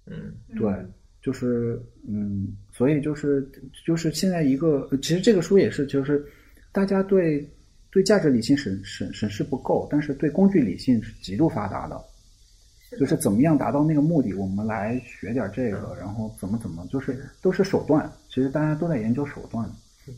[0.05, 0.71] 嗯对，
[1.19, 3.49] 就是嗯，所以就是
[3.87, 6.23] 就是现在一个，呃其实这个书也是，就是
[6.71, 7.43] 大家对
[7.89, 11.99] 对价值理性审审审视不够，但是对工具理性是极度发达的。
[12.99, 18.09] 就是怎么样达到那个目的，我们来学点这个，然后怎么怎么，就是都是手段。
[18.29, 19.65] 其实大家都在研究手段。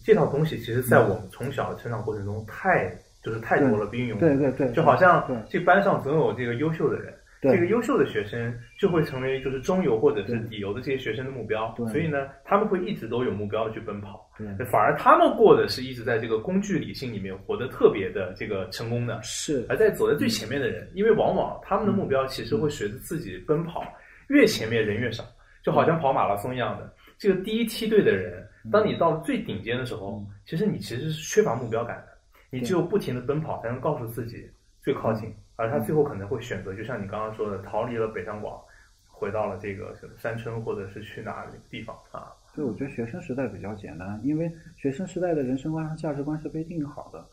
[0.04, 2.92] 这套东西其实，在我们从小成长过程中太
[3.24, 4.20] 就是太多了被运用。
[4.20, 14.66] 对对对，就好像这班上总有这个优秀的人，对这个优秀的学生就会成为就是中游或者是底游的这些学生的目标，所以呢，他们会一直都有目标的去奔跑，对。
[14.66, 23.84] 反而他们过的是一直在这个工具理性里面活得特别的这个成功的，是而在走在最前面的人，因为往往他们的目标其实会随着自己奔跑，
[24.30, 25.24] 越前面人越少，
[25.64, 26.92] 就好像跑马拉松一样的。
[27.20, 32.18] 这个第一梯队的人，当你到了最顶尖的时候，其实你其实是缺乏目标感的，
[32.50, 34.50] 你只有不停的奔跑，才能告诉自己
[34.82, 35.32] 最靠近。
[35.58, 38.62] 而他最后可能会选择，就像你刚刚说的，逃离了北上广，
[39.10, 42.32] 回到了这个什么山村，或者是去哪个地方啊？
[42.56, 47.26] 对，我觉得学生时代比较简单，因为学生时代的人生观和价值观是被定好的，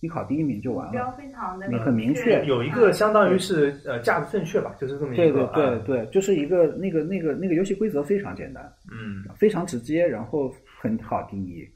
[0.00, 1.16] 你考第一名就完目标了。
[1.16, 11.66] 非常的你很明确有一个相当于是呃价值正确吧，就是这么一个对对对对，就是一个那个那个那个游戏规则非常简单，嗯非常直接，然后很好定义，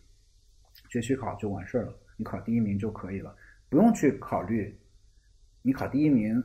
[0.91, 3.35] 学区考就完事儿了，你考第一名就可以了，
[3.71, 4.75] 不用去考虑
[5.63, 6.43] 你考第一名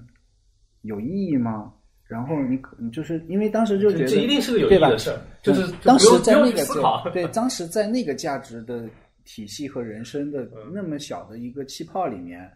[0.81, 1.73] 有意义吗？
[2.07, 4.89] 然后你可你就是因为当时就觉得这一定是个有意对吧？
[4.89, 7.01] 义的事儿，就是嗯当时在那个思考。
[7.05, 8.87] 对对，当时在那个价值的
[9.23, 10.71] 体系和人生的嗯。
[10.71, 12.47] 那么小的一个气泡里面，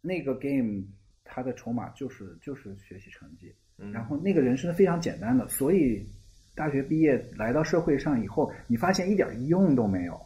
[0.00, 0.80] 那个 game
[1.24, 3.90] 它的筹码就是就是学习成绩，嗯。
[3.90, 6.08] 然后那个人生非常简单的，所以
[6.54, 10.20] 大学毕业来到社会上以后，你发现一点用都没有，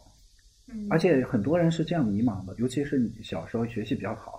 [0.67, 0.85] 嗯。
[0.91, 4.38] 而且很多人是这样迷茫的，尤其是你小时候学习比较好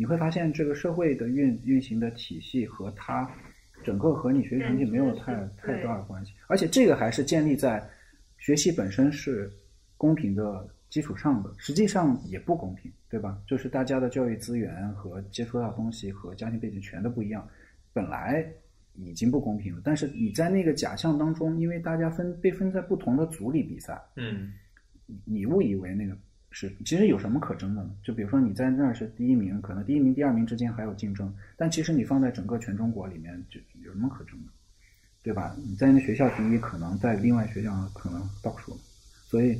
[0.00, 3.30] 你会发现这个社会的运运行的体系和它
[3.84, 7.86] 整个和你学习成绩没有太太大的关系，而且这个还是建立在
[8.38, 9.52] 学习本身是
[9.98, 13.38] 公平的基础上的，实际上也不公平，对吧？
[13.46, 17.46] 就是大家的教育资源和接触到的东西和家庭背景全都不一样，
[17.92, 18.42] 本来
[18.94, 24.50] 已经不公平了，但是你在那个假象当中，因为大家分被分在不同的组里比赛，嗯。
[25.24, 26.16] 你误以为那个
[26.52, 27.90] 是，其实有什么可争的呢？
[28.02, 34.48] 就比如说你在那儿是第一名，可能第一名、第二名之间还有竞争，但其实你放在整个全中国里面，就有什么可争的，
[35.22, 35.54] 对吧？
[35.64, 38.76] 你在那学校第一，可能在另外学校可能倒数，
[39.28, 39.56] 所以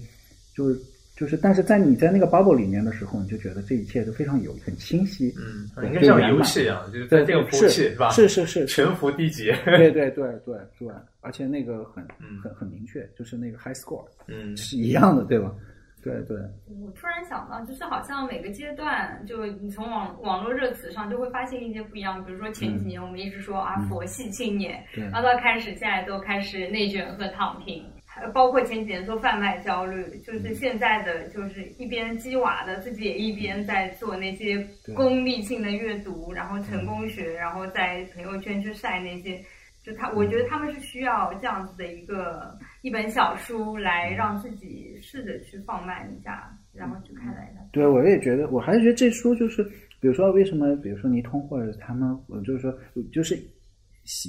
[0.54, 0.80] 就是
[1.16, 8.10] 就是，但是在你在那个 bubble 里面的时候，你就觉得这一切都非常有很清晰，嗯，对应该像游戏一样，就是在这个服务器是吧？
[8.10, 9.52] 是是是， 全服低级。
[9.64, 10.88] 对对对对对，
[11.20, 15.54] 而且那个很嗯很很明确，就是那个 high score 嗯是一样的，对吧？
[16.02, 16.36] 对对。
[16.82, 22.24] 我突然想到，就是好像每个阶段，就你从网网络热词上就会发现一些不一样。
[22.24, 39.40] 比如说前几年我们一直说啊嗯佛系青年，对然后到开始现在都开始内卷和躺平，还包括前几年做贩卖焦虑，嗯就是现在的就是一边鸡娃的，自己也一边在做那些功利性的阅读，然后成功学，然后在朋友圈去晒那些。
[39.82, 47.62] 就他，我觉得他们是需要这样子的一个一本小书来让自己试着去放慢一下，然后去看待它。
[47.72, 49.62] 对，我也觉得，我还是觉得这书就是，
[50.00, 52.74] 比如说为什么，比如说倪通或者他们，我就是说，
[53.12, 53.38] 就是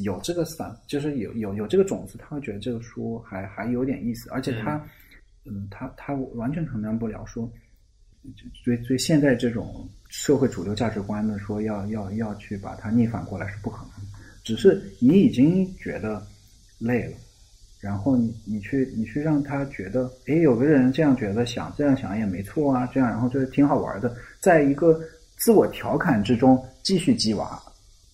[0.03, 4.75] 有这个散，就是有有有这个种子，他会觉得这个书还还有点意思，而且他，
[5.45, 7.49] 嗯，他他完全承担不了说，
[8.65, 16.21] 对对现在这种社会主流价值观的说要要要去把它逆反过来是不可能的，只是你已经觉得
[16.78, 17.17] 累了。
[17.82, 25.01] 然后你你去你去让他觉得，诶，有个人这样觉得想这样想也没错啊，这样然后就是挺好玩的，在一个
[25.36, 27.59] 自我调侃之中继续鸡娃，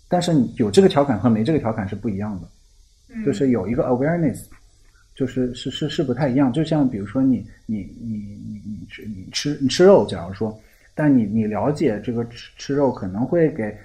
[0.08, 2.48] 但是你有这个调侃和没这个调侃是不一样的，
[3.14, 4.46] 嗯就是有一个 awareness，
[5.14, 6.52] 就是是是是不太一样。
[6.54, 10.58] 就像比如说你你你你你吃你吃你吃肉，假如说，
[10.96, 13.78] 但你你了解这个吃吃肉可能会给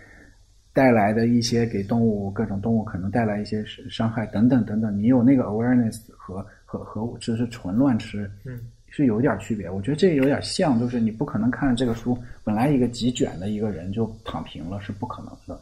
[0.72, 8.58] 带来的一些给动物各种动物可能带来一些伤害等等等等，你有那个 awareness 和和和只是纯乱吃，嗯，
[8.88, 9.68] 是有点区别。
[9.68, 15.60] 我觉得这有点像，就是你不可能看着这个书，本来一个极卷的一个人就躺平了，是不可能的。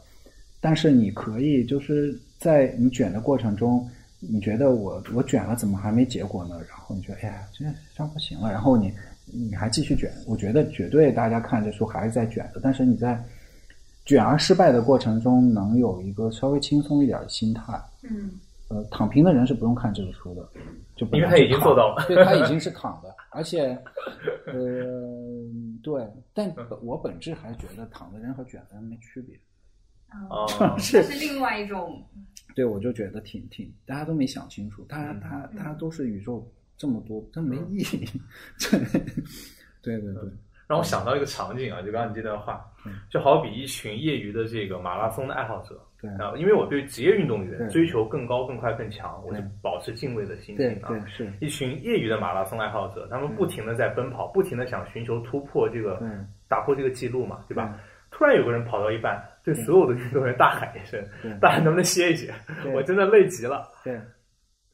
[0.61, 3.85] 但是你可以就是在你卷的过程中，
[4.19, 6.55] 你觉得我我卷了怎么还没结果呢？
[6.69, 8.93] 然后你觉得哎呀这这样不行了，然后你
[9.25, 10.09] 你还继续卷。
[10.25, 13.21] 我觉得绝对大家看这书还是在卷的，但是你在
[14.05, 17.79] 卷而失败的过程中，能有一个稍微轻松一点的心态。
[18.03, 18.31] 嗯，
[18.69, 20.47] 呃，躺平的人是不用看这个书的，
[20.95, 23.77] 就因为他已经做到了对他已经是躺的，而且，
[24.47, 24.53] 呃，
[25.83, 29.37] 对，但我本质还是觉得躺的人和卷的人没区别。
[30.29, 30.45] 哦，
[30.77, 32.03] 是这是另外一种，
[32.55, 36.45] 对，我就觉得挺挺，大家都没想清楚，大家他他都是宇宙
[36.77, 38.09] 这么多，他没意义。
[38.59, 38.79] 对，
[39.81, 40.31] 对对对，
[40.71, 50.87] 让我想到一个场景啊，就刚刚你这段话嗯，就好比一群业余的这个马拉松的爱好者对啊，因为我对职业运动员追求更高、更快、更强，我就保持敬畏的心情啊。
[50.87, 56.01] 对是，一群业余的马拉松爱好者，他们不停的在奔跑，不停的想寻求突破这个
[56.47, 57.77] 打破这个记录嘛，对吧？
[58.09, 61.03] 突然有个人跑到一半，对所有的运动员大喊一声
[61.41, 62.33] ：“大家能不能歇一歇？
[62.73, 63.67] 我真的累极了。
[63.83, 63.99] 对”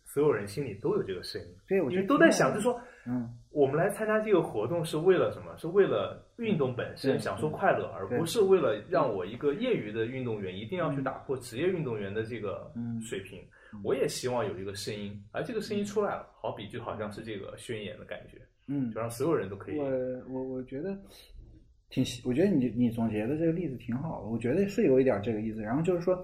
[0.05, 5.57] 所有人心里都有这个声音，对，我觉得因为都在想，就说嗯，我们来参加这个活动是为了什么？
[5.57, 13.41] 是为了运动本身享受快乐，而不是为了让我一个业余的运动员一定要去打破职业运动员的这个嗯水平。
[13.83, 18.37] 我也希望有一个声音，而这个声音出来了，好比就好像是这个宣言的感觉，
[18.67, 19.89] 嗯就，让所有人都可以我
[20.29, 20.95] 我我觉得
[21.89, 25.61] 挺喜，我觉得你你总结的这个例子挺好的，我觉得是有一点这个意思。
[25.61, 26.23] 然后就是说，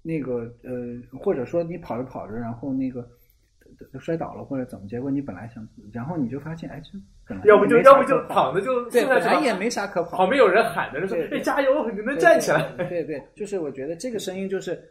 [0.00, 3.08] 那个呃，或者说你跑着跑着，然后那个呃
[4.00, 12.72] 摔倒了或者怎么，结果你本来想，然后你就发现，哎，这本来要不就要不就跑躺着就对，剩下去了本来也没啥可跑， 旁边有人喊着说对：“对哎，加油，你能站起来。
[12.76, 14.82] 对对对，就是我觉得这个声音就是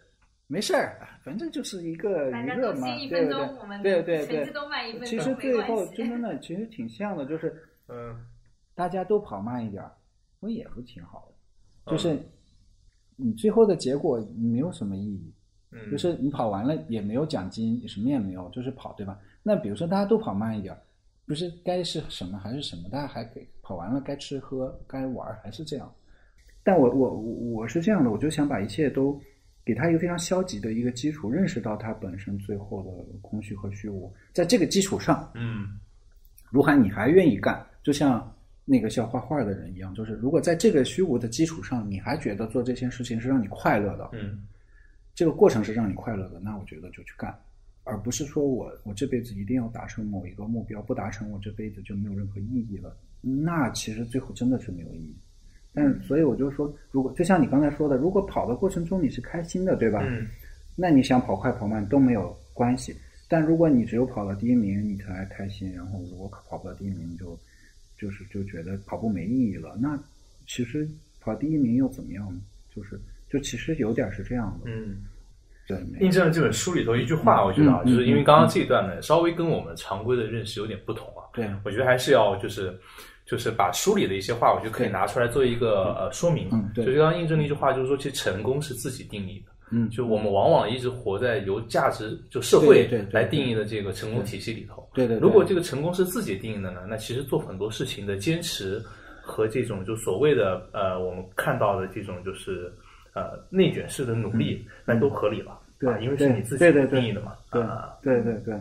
[0.47, 4.01] 没事儿，反正就是一个娱乐嘛一，对不分钟，我们对？
[4.03, 7.53] 对对对成绩都慢一分钟，其实最后关系真的呢，其实挺像的，就是
[7.89, 8.15] ”嗯，
[8.75, 9.91] 大家都跑慢一点儿，
[10.39, 11.33] 不也不挺好的？
[11.85, 12.17] 嗯就是
[13.17, 15.33] 你最后的结果没有什么意义，
[15.73, 19.19] 嗯，就是你跑完了也没有奖金，什么也没有，就是跑，对吧？
[19.41, 20.75] 那比如说大家都跑慢一点，
[21.25, 25.91] 不是该是什么还是什么，大家还可以跑完了该吃喝该玩儿还是这样。
[26.63, 29.19] 但我我我是这样的，我就想把一切都
[29.65, 35.79] 给他一个非常消极的一个基础，认识到他本身最后的空虚和虚无，在这个基础上，嗯
[36.51, 44.43] 如果你还愿意干，就像那个像画画的人一样，就是如果在这个虚无的基础上，你还觉得做这件事情是让你快乐的，嗯
[45.15, 47.33] 这个过程是让你快乐的，那我觉得就去干，
[47.83, 52.95] 而不是说我我这辈子一定要达成某一个目标，不达成我这辈子就没有任何意义了。
[53.21, 55.15] 那其实最后真的是没有意义。
[55.73, 60.01] 但是所以我就说，如果就像你刚才说的，如果跑的过程中你是开心的，对吧？
[60.03, 60.27] 嗯
[60.75, 62.95] 那你想跑快跑慢都没有关系。
[63.27, 67.39] 但如果你只有跑到第一名你才开心，然后如果跑不到第一名就
[67.97, 69.99] 就是就觉得跑步没意义了，那
[70.47, 70.89] 其实
[71.19, 72.41] 跑第一名又怎么样呢？
[72.75, 72.99] 就是
[73.33, 74.97] 就其实有点是这样的，嗯。
[75.65, 81.23] 对，印证了这本书里头一句话，我觉得啊，嗯就是因为刚刚这一段呢，稍微跟我们常规的认识有点不同啊。
[81.33, 82.77] 对我觉得还是要就是
[83.25, 86.49] 就是把书里的一些话，我觉得可以拿出来做一个呃说明。
[86.51, 89.53] 嗯对就是刚刚印证了一句话，就是说，其实成功是自己定义的。
[89.71, 94.85] 嗯，就我们往往一直活在由价值就社会来定义的这个成功体系里头。
[94.93, 98.83] 对对对如果这个成功是自己定义的呢，那其实做很多事情的坚持
[99.21, 102.69] 和这种就所谓的呃我们看到的这种就是
[103.15, 105.59] 呃内卷式的努力，那都合理了。
[105.59, 107.35] 嗯对啊因为是你自己定义的嘛。
[107.51, 108.57] 对啊，对对对，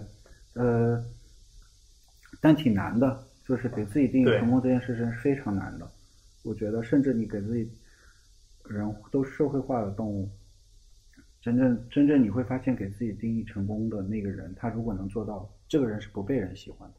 [0.55, 1.01] 呃，
[2.41, 5.89] 但挺难的，就是给自己定义成功这件事是非常难的。
[6.43, 7.71] 我觉得，甚至你给自己
[8.65, 10.29] 人都是社会化的动物，
[11.41, 16.95] 真正真正你会发现，给自己定义成功的那个人，他如果能做到，这个人是不被人喜欢的。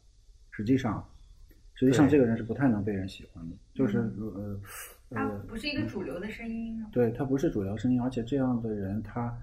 [0.52, 1.06] 实际上，
[1.74, 4.58] 实际上这个人是不太能被人喜欢的，就是呃
[5.10, 6.88] 它呃，不是一个主流的声音啊。
[6.92, 9.36] 对他不是主流声音，而且这样的人他，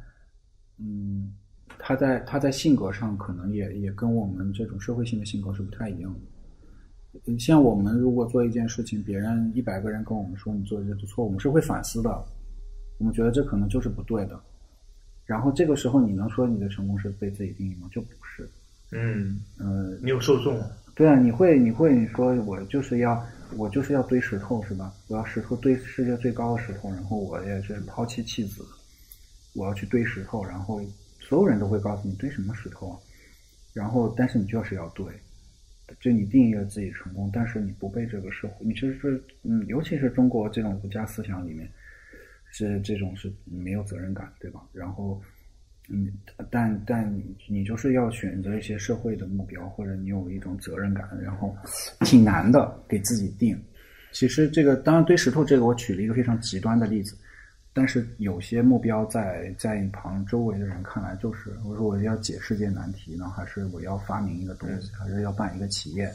[0.78, 1.34] 嗯，
[1.80, 6.20] 他在他在性格上可能也也跟我们这种社会性的性格是不太一样的。
[7.26, 12.10] 嗯像我们如果做一件事情，别人一百个人跟我们说你做的这个错，我们是会反思的，
[13.00, 14.40] 我们觉得这可能就是不对的。
[15.26, 17.90] 然后这个时候你能说你的成功是被自己定义吗？
[17.92, 18.50] 就不是。
[18.94, 20.58] 嗯，呃，你有受众，
[20.96, 23.22] 对啊，你会你会你说我就是要
[23.58, 24.94] 我就是要堆石头是吧？
[25.08, 28.66] 我要石头堆世界最高的石头，然后我也是抛弃弃子，
[29.54, 30.82] 我要去堆石头，然后
[31.20, 33.00] 所有人都会告诉你堆什么石头啊？
[33.74, 35.06] 然后但是你就是要堆，
[36.00, 41.70] 就你定义了自己成功，但是你不被这个社会，你就是嗯，尤其是中国这种儒家思想里面，
[42.52, 44.62] 是这种是没有责任感，对吧？
[44.74, 45.22] 然后
[45.94, 46.12] 嗯，
[46.50, 51.56] 但但你你就是要选择一些社会的目标，或者你有一种责任感，然后
[52.06, 53.62] 挺难的给自己定。
[54.14, 57.16] 其实这个当然堆石头这个我举了一个非常极端的例子，
[57.74, 66.12] 但是有些目标在在一旁周围的人看来就是，我说我要解世界难题呢，还是我要发明一个东西，还是要办一个企业，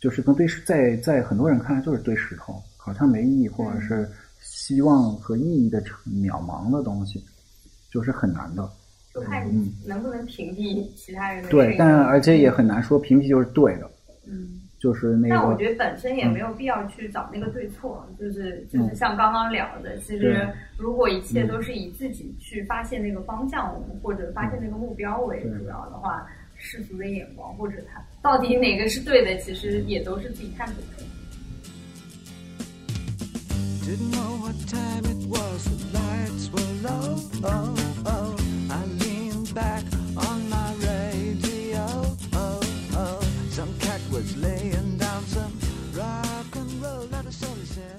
[0.00, 4.08] 就是跟堆石在在很多人看来就是堆石头，好像没意义，或者是
[4.40, 7.24] 希望和意义的渺茫的东西，
[7.90, 8.68] 就是很难的。
[9.20, 9.48] 就看
[9.86, 13.90] 能不能屏蔽其他人的对但而且也很难说屏蔽就是对的，
[14.26, 14.54] 嗯。
[14.78, 31.06] 就是那个但我觉得本身也没有必要去找那个对错，就是就是嗯像刚刚聊的，其实如果一切都是以自己去发现那个方向或者发现那个目标为主要的话，世俗的眼光或者他到底哪个是对的，其实也都是自己探索出来的。
[33.84, 37.18] Didn't know what time it was, the lights were low.
[37.42, 38.36] Oh, oh.
[38.70, 38.84] I
[39.58, 39.82] back
[40.28, 41.84] on my radio.
[42.42, 42.60] Oh,
[42.94, 43.20] oh.
[43.50, 45.52] Some cat was laying down some
[46.00, 47.98] rock and roll, not a soul is in.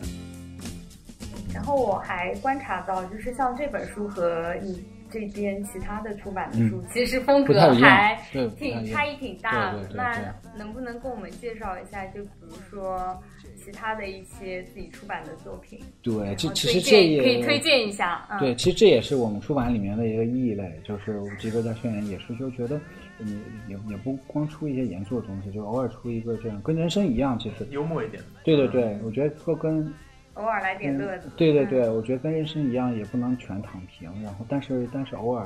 [1.54, 8.18] 然后我还观察到，就是像这本书和你这边其他的出版的书，其实风格还
[8.58, 13.22] 挺差异挺大的那能不能跟我们介绍一下，就比如说
[13.64, 15.80] 其他的一些自己出版的作品？
[16.02, 18.26] 对，这其实这也可以推荐一下。
[18.32, 22.80] 嗯，对，其实这也是我们出版里面的一个异类，就是我这个在宣言也是就觉得
[23.18, 27.68] 你也也不光出一些严肃的东西，就偶尔出一个这样，跟人生一样，其实。
[27.70, 28.24] 幽默一点。
[28.44, 29.94] 对对对，我觉得说跟
[30.36, 31.28] 偶尔来点乐子。
[31.28, 35.46] 嗯对对对，我觉得跟人生一样，也不能全躺平，然后但是但是偶尔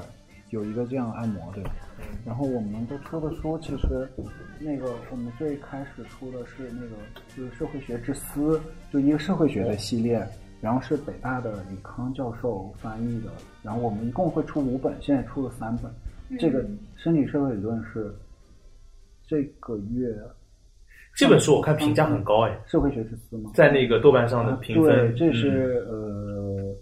[0.51, 1.71] 有一个这样按摩，对吧？
[2.25, 4.09] 然后我们都出的书，其实
[4.59, 6.95] 那个我们最开始出的是那个
[7.35, 8.59] 就是社会学之思，
[8.91, 10.25] 就一个社会学的系列，
[10.61, 13.29] 然后是北大的李康教授翻译的，
[13.61, 15.91] 然后我们一共会出五本，现在出了三本。
[16.39, 18.15] 这个身体社会理论是
[19.27, 20.15] 这个月
[21.15, 23.51] 这本书我看评价很高哎，社会学之思吗？
[23.53, 26.75] 在那个豆瓣上的评分，啊对，这嗯是、呃，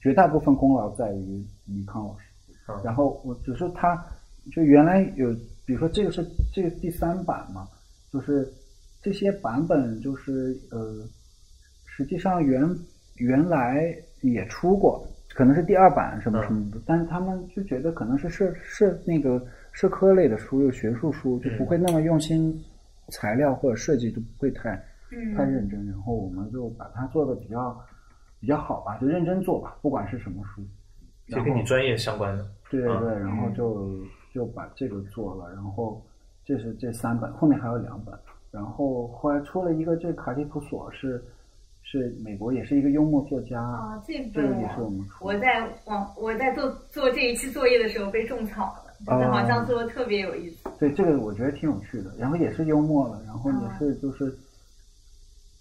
[0.00, 2.24] 绝大部分功劳在于李康老师。
[2.28, 2.32] 嗯
[2.82, 4.04] 然后我只是他，
[4.52, 5.32] 就原来有，
[5.64, 7.66] 比如说这个是这个第三版嘛，
[8.12, 8.46] 就是
[9.02, 11.04] 这些版本就是呃，
[11.84, 12.62] 实际上原
[13.16, 22.56] 原来也出过，可能是第二版什么什么的，但是他们就觉得可能是社社那个社科类的书，又学术书，就不会那么用心，
[23.08, 24.74] 材料或者设计就不会太
[25.10, 27.76] 嗯太认真，然后我们就把它做的比较
[28.40, 30.62] 比较好吧，就认真做吧，不管是什么书。
[31.28, 32.42] 就跟你专业相关的。
[32.42, 33.96] 嗯对对对，然后就
[34.36, 35.98] 就把这个做了，然后
[36.44, 38.14] 这是这三本，后面还有两本，
[38.50, 41.24] 然后后来出了一个，这卡蒂普索是
[41.82, 50.68] 是美国也是一个幽默作家，啊，这这个本也是我们出我在网我在做做这一期作业的时候被种草了，就是哦好像做的特别有意思。
[50.78, 54.36] 对这个我觉得挺有趣的，然后也是幽默了，然后也嗯是就是，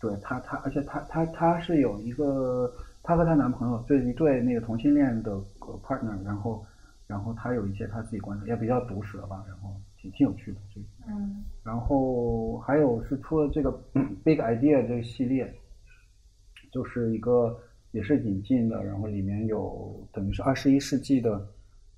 [0.02, 2.70] 对她她，而且她她她是有一个，
[3.02, 6.62] 她和她男朋友对一对那个同性恋的呃 partner，然后
[7.08, 10.88] 然后他有一些他自己观察，也比较毒舌吧，然后挺挺有趣的这个。
[11.08, 15.54] 嗯然后还有是出了这个嗯 Big Idea 这个系列，
[16.72, 17.58] 就是一个
[17.92, 21.48] 也是引进的，然后里面有等于是二十一世纪的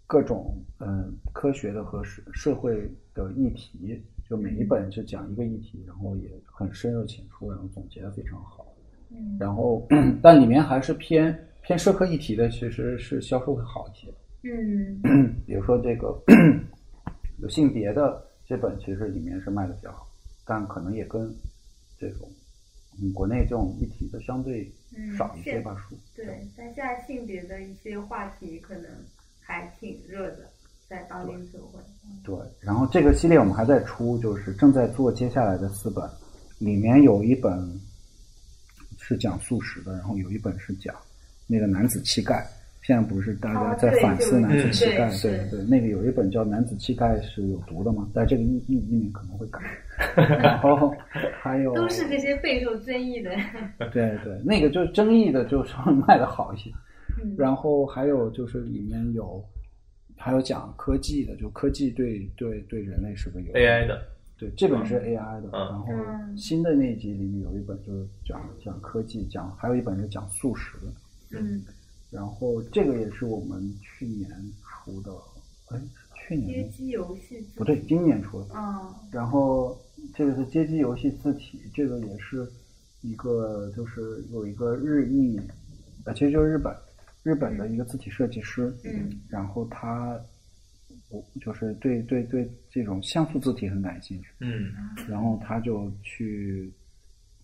[0.05, 8.65] 各种嗯科学的和社社会的议题，就每一本是讲一个议题，然后也很深入浅出，然后总结的非常好。
[9.09, 9.87] 嗯然后
[10.21, 14.13] 但里面还是偏偏社科议题的，其实是销售会好一些。
[15.03, 16.17] 嗯 比如说这个
[17.39, 20.07] 有性别的这本，其实里面是卖的比较好，
[20.45, 21.33] 但可能也跟
[21.99, 22.29] 这种
[22.99, 25.95] 嗯国内这种议题的相对嗯少一些吧书。
[26.15, 26.25] 对，
[26.55, 28.89] 但现在性别的一些话题可能
[29.39, 30.49] 还挺热的，
[30.87, 31.79] 在当今社会。
[32.23, 36.09] 对，然后这个系列我们还在出，就是正在做接下来的四本，
[36.57, 37.79] 里面有一本
[38.99, 40.95] 是讲素食的，然后有一本是讲
[41.45, 42.47] 那个男子气概。
[42.87, 48.09] 现在不是大家在反思男子嗯气概，对是对对，那个有一本叫《男子气概是有毒的嘛？
[48.15, 49.59] 在这个译译里面可能会改。
[50.15, 50.95] 然后
[51.41, 53.29] 还有都是这些备受争议的。
[53.91, 56.69] 对对，那个就是争议的，就是说卖的好一些。
[57.21, 59.43] 嗯然后还有就是里面有
[60.15, 64.01] 还有讲科技的，就科技对对对人类是不是有 AI 的，
[64.37, 71.61] 对，这本是 AI 的，嗯然后嗯新的那一集里面有一本就是讲讲科技，讲还有一本是讲素食的，嗯，
[72.09, 74.29] 然后这个也是我们去年
[74.63, 75.11] 出的，
[75.67, 75.81] 哎，
[76.15, 78.95] 去年街机游戏不对，今年出的，嗯。
[79.11, 79.77] 然后
[80.13, 82.49] 这个是街机游戏字体，这个也是
[83.01, 85.39] 一个就是有一个日裔，
[86.05, 86.73] 呃，其实就是日本
[87.23, 90.19] 日本的一个字体设计师，嗯，然后他
[91.09, 94.71] 我就是对对对这种像素字体很感兴趣，嗯。
[95.09, 96.71] 然后他就去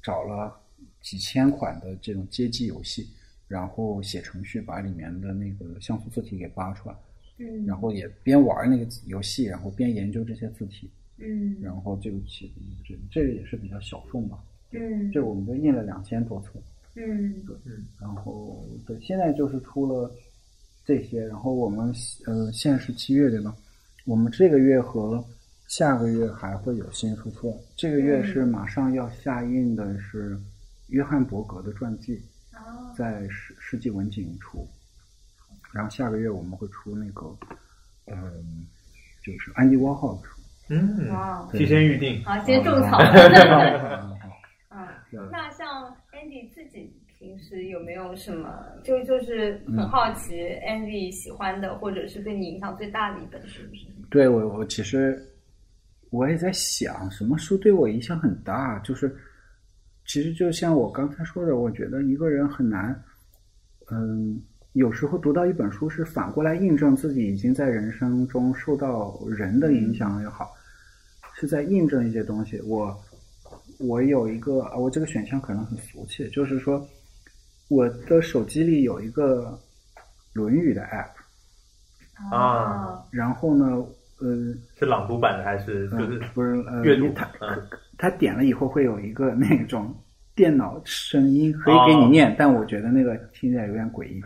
[0.02, 0.58] 找了
[1.02, 3.10] 几千款的这种街机游戏，
[3.54, 6.96] 然后写程序把里面的那个像素字体给扒出来，
[7.38, 7.64] 嗯。
[7.68, 10.90] 然后也边玩那个游戏，然后边研究这些字体，
[11.20, 11.56] 嗯。
[11.62, 12.52] 然后这个其
[12.84, 15.12] 这这个也是比较小众吧，嗯。
[15.12, 16.60] 这我们就印了两千多册，
[16.96, 17.44] 嗯。
[18.02, 20.12] 然后对，现在就是出了
[20.84, 21.94] 这些，然后我们
[22.26, 23.56] 呃现在是七月对吧？
[24.06, 25.24] 我们这个月和
[25.68, 27.56] 下个月还会有新出册。
[27.76, 30.36] 这个月是马上要下印的是
[30.88, 32.33] 约翰伯格的传记，哦
[32.96, 34.68] 在世世纪文景出，
[35.74, 37.26] 然后下个月我们会出那个
[38.08, 38.66] 嗯、
[39.24, 40.42] 就是安迪沃霍的书。
[40.70, 42.24] 嗯，哇提前预定。
[42.24, 42.98] 好，先种草。
[43.04, 44.18] 嗯
[44.76, 48.50] 嗯对，那像 Andy 自己平时有没有什么，
[48.84, 50.34] 就就是很好奇
[50.68, 54.06] Andy 喜欢的，或者是对你影响最大的一本书是什么？
[54.10, 55.24] 对我，我其实
[56.10, 58.80] 我也在想，什么书对我影响很大？
[58.80, 59.16] 就是，
[60.06, 63.04] 其实就像我刚才说的，我觉得一个人很难，
[63.90, 64.42] 嗯，
[64.74, 70.52] 有时候读到一本书是反过来印证自己已经在人生中受到人的影响也好，
[71.36, 72.60] 是在印证一些东西。
[72.62, 72.96] 我
[73.80, 76.86] 我有一个，啊我这个选项可能很俗气，就是说
[77.70, 79.58] 我的手机里有一个
[80.34, 81.10] 《论语》的 app。
[82.32, 83.84] 啊然后呢，
[84.22, 87.08] 嗯，是朗读版的还是就是呃、不是呃，阅读
[88.04, 89.96] 他点了以后会有一个那种
[90.36, 94.22] 电脑声音可以给你念，但我觉得那个听起来有点诡异，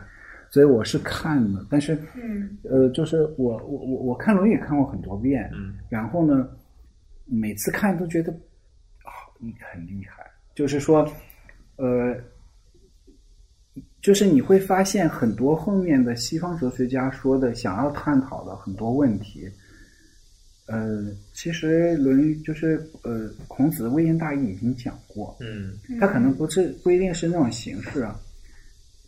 [0.50, 2.58] 所以我是看的，但是嗯。
[2.64, 5.76] 呃，就是我我我我看《论语》看过很多遍，嗯。
[5.90, 6.50] 然后呢，
[7.26, 10.26] 每次看都觉得啊、你很厉害，
[10.56, 11.08] 就是说，
[11.76, 12.16] 呃，
[14.02, 19.48] 就是你会发现很多后面的西方哲学家说的想要探讨的很多问题，
[20.68, 28.20] 呃，其实《论语》就是呃，孔子微言大义已经讲过，嗯他可能不是不一定是那种形式啊，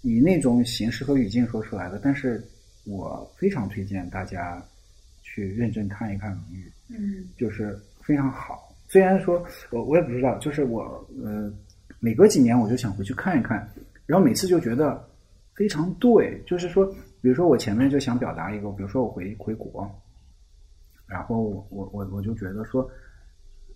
[0.02, 2.44] 以那种形式和语境说出来的，但是
[2.86, 4.64] 我非常推荐大家
[5.22, 6.66] 去认真看一看《论语》。
[6.98, 8.74] 嗯就是非常好。
[8.88, 10.82] 虽然说我我也不知道，就是我
[11.24, 11.54] 呃
[12.00, 13.70] 每隔几年我就想回去看一看，
[14.08, 15.08] 然后每次就觉得
[15.54, 16.86] 非常对，就是说，
[17.22, 19.88] 比如说我前面就想表达一个，比如说我回回国，
[21.10, 22.90] 然后我我我我就觉得说。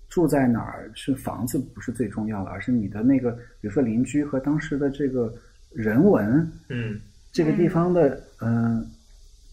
[0.10, 5.34] 住在哪儿是房子不是最重要的，而是你的那个，比如说邻居和当时的这个
[5.72, 8.86] 人文，嗯这个地方的嗯、呃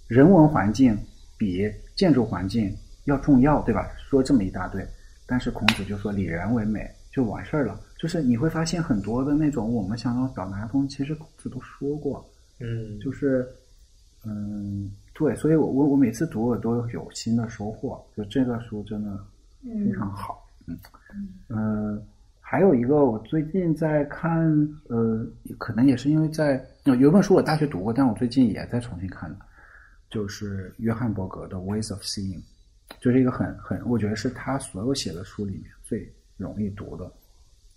[0.06, 0.94] 人文环境
[1.38, 1.66] 比
[1.96, 3.90] 建筑环境要重要，对吧？
[4.10, 4.86] 说这么一大堆，
[5.24, 7.80] 但是孔子就说“礼人为美”，就完事儿了。
[7.98, 12.22] 就是你会发现很多的那种我们想要表达的东西，其实孔子都说过。
[12.58, 13.48] 嗯，就是
[14.26, 18.02] 嗯，对，所以我我我每次读我都有新的收获。
[18.16, 19.18] 就这个书真的
[19.62, 20.46] 非常好。
[20.66, 20.78] 嗯
[21.48, 22.02] 呃，
[22.40, 24.48] 还有一个我最近在看，
[24.88, 25.26] 呃，
[25.58, 29.38] 可能也是因为在呃有一本书我大学读过，但我最近也在重新看的，
[30.08, 32.38] 就是约翰伯格的《Ways of Seeing》，
[33.00, 37.10] 就是一个很很，我觉得是他所有写的书里面最容易读的。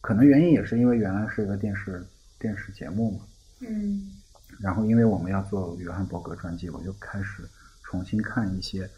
[0.02, 2.06] 可能原因也是因为原来是一个电视
[2.38, 3.26] 电视节目嘛，
[3.62, 4.12] 嗯
[4.64, 7.43] 然后因为我们要做约翰伯格传记，我就开始
[7.84, 8.89] 重新看一些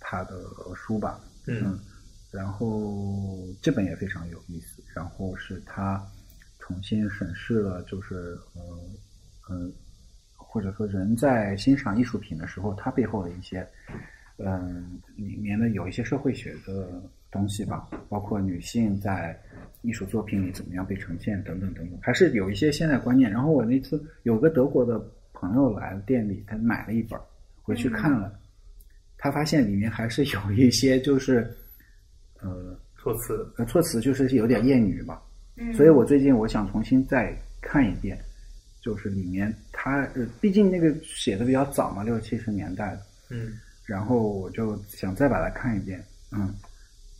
[0.00, 0.42] 他的
[0.74, 1.20] 书吧。
[1.46, 1.78] 嗯
[2.32, 4.82] 然后这本也非常有意思。
[4.92, 6.04] 然后是他
[6.58, 8.60] 重新审视了，就是呃
[9.48, 9.70] 呃，
[10.34, 13.66] 或者说人在欣赏艺术品的时候，他背后的一些
[14.38, 17.00] 嗯、里面的有一些社会学的
[17.36, 19.38] 东西吧，包括女性在
[19.82, 23.30] 艺术作品里怎么样被呈现等等等等，还是有一些现代观念。
[23.30, 24.98] 然后我那次有个德国的
[25.32, 27.20] 朋友来店里，他买了一本，
[27.62, 28.32] 回去看了，
[29.18, 31.48] 他发现里面还是有一些就是
[32.40, 35.22] 呃措辞，呃措辞就是有点厌女吧，
[35.56, 38.18] 嗯，所以我最近我想重新再看一遍，
[38.80, 43.52] 就是里面他呃，毕竟那个写的比较早嘛，六七十年代的，嗯。
[43.86, 46.52] 然后我就想再把它看一遍，嗯，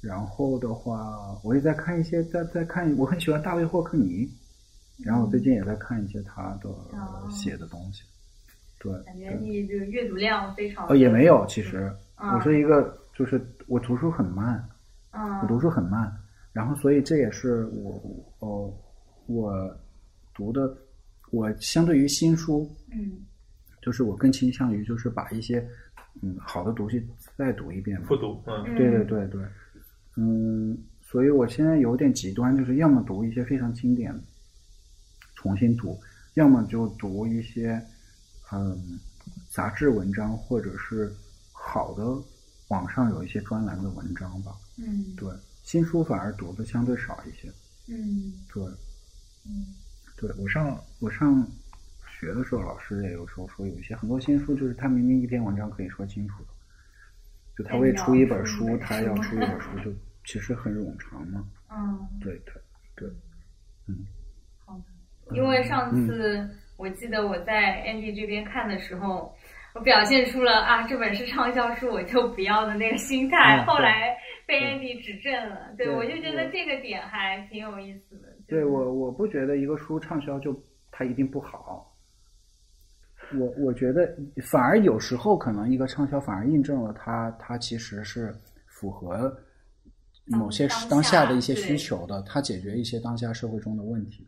[0.01, 4.29] 然后的话，我也在看一些，在在看，我很喜欢大卫霍克尼，
[5.05, 7.29] 然后我最近也在看一些他的、哦。
[7.31, 8.03] 写的东西，
[8.79, 14.63] 对，感觉你这个阅读量非常哦也没有，其实、嗯我是一个，就是我读书很慢，
[15.11, 15.39] 嗯。
[15.41, 16.11] 我读书很慢，
[16.53, 18.73] 然后所以这也是我哦
[19.27, 19.77] 我
[20.35, 20.77] 读的，
[21.31, 23.25] 我相对于新书，嗯。
[23.83, 25.65] 就是我更倾向于就是把一些
[26.21, 28.65] 嗯好的东西再读一遍复读，嗯。
[28.77, 29.41] 对对对对，
[30.17, 34.21] 嗯，所以我现在有点极端，就是要么读一些非常经典的，
[35.35, 35.99] 重新读，
[36.35, 37.81] 要么就读一些
[38.53, 38.99] 嗯
[39.51, 41.13] 杂志文章或者是
[41.53, 42.05] 好的
[42.69, 44.53] 网上有一些专栏的文章吧。
[44.79, 45.29] 嗯对，
[45.63, 47.53] 新书反而读的相对少一些。
[47.89, 48.65] 嗯对，
[49.45, 49.67] 嗯
[50.17, 51.47] 对我上我上
[52.19, 56.49] 学的时候，老师也有时候说，有一些很多新书就是他明明一篇文章可以说清楚的，
[57.57, 59.93] 就他为出一本书，他要出一本书，就
[60.27, 61.43] 其实很冗长嘛。
[61.71, 62.53] 嗯，对对
[62.97, 63.09] 对，
[64.65, 65.37] 好的。
[65.37, 69.35] 因为上次我记得我在 Andy 这边看的时候，
[69.75, 74.17] 我表现出了啊这本是畅销书我就不要的那个心态，嗯后来
[74.47, 75.75] 被 Andy 指正了。
[75.77, 78.29] 对，对我就觉得这个点还挺有意思的。
[78.47, 80.55] 对我我不觉得一个书畅销就
[80.91, 81.93] 它一定不好。
[83.35, 84.09] 我我觉得
[84.51, 88.33] 反而有时候可能一个畅销反而印证了它它其实是
[88.67, 89.37] 符合
[90.27, 94.27] 某些当当下的一些需求的，它解决一些当下社会中的问题。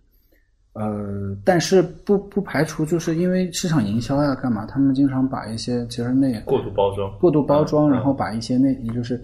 [0.75, 9.21] 呃，但是不不排除就是因为市场营销呀、干嘛，他们经常把一些其实那过度包装，过度包装，嗯然后把一些那也就是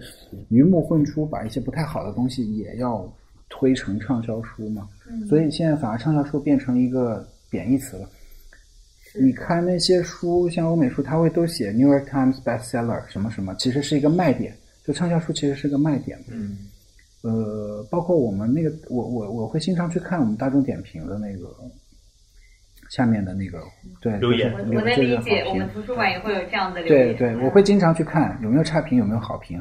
[0.49, 3.09] 鱼目混珠，把一些不太好的东西也要
[3.47, 4.89] 推成畅销书嘛。
[5.07, 8.09] 嗯所以现在反而畅销书变成一个贬义词了。
[9.17, 14.53] 你看那些书，像欧美书，它会都写 New York Times bestseller 什么什么，其实是一个卖点。
[14.85, 16.17] 就畅销书其实是个卖点。
[16.29, 16.57] 嗯
[17.21, 21.49] 呃，包括我们那个，我我我会经常去看我们大众点评的那个
[22.91, 23.63] 下面的那个
[23.99, 27.17] 对留言我我能理解，我们图书馆也会有这样的留言。
[27.17, 29.59] 对对，我会经常去看有没有差评，有没有好评。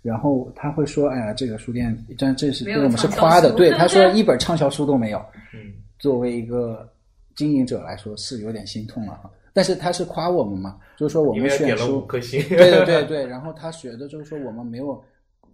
[0.00, 5.18] 然后他会说：“哎呀，这个书店，这这是对我们是夸的。”书对， 他说一本畅销书都没有。
[5.54, 6.88] 嗯作为一个
[7.36, 9.30] 经营者来说，是有点心痛了哈。
[9.52, 13.26] 但是他是夸我们嘛，就是说我们选了五书，颗星， 对对对对。
[13.26, 15.02] 然后他学的就是说我们没有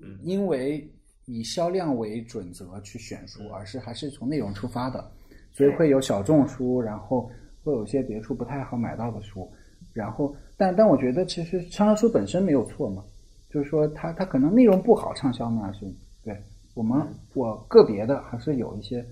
[0.01, 0.19] 嗯。
[0.23, 0.89] 因为
[1.27, 5.11] 以销量为准则去选书，而是还是从内容出发的，
[5.53, 7.31] 所以会有小众书，然后
[7.63, 9.51] 会有一些别处不太好买到的书，
[9.93, 13.05] 然后但但我觉得其实畅销书本身没有错嘛，
[13.51, 15.87] 就是说它它可能内容不好畅销呢是
[16.25, 16.37] 对。
[16.75, 17.03] 我们
[17.35, 19.05] 我个别的还是有一些，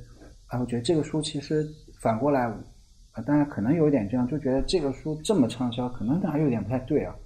[0.46, 1.66] 啊，我觉得这个书其实
[2.00, 2.48] 反过来，
[3.16, 7.16] 啊，当然可能有一点这样，就觉得这个书这么畅销，可能还有点不太对啊。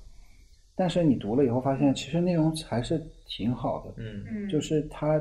[0.77, 5.21] 但是你读了以后发现，其实内容还是挺好的，嗯嗯，就是它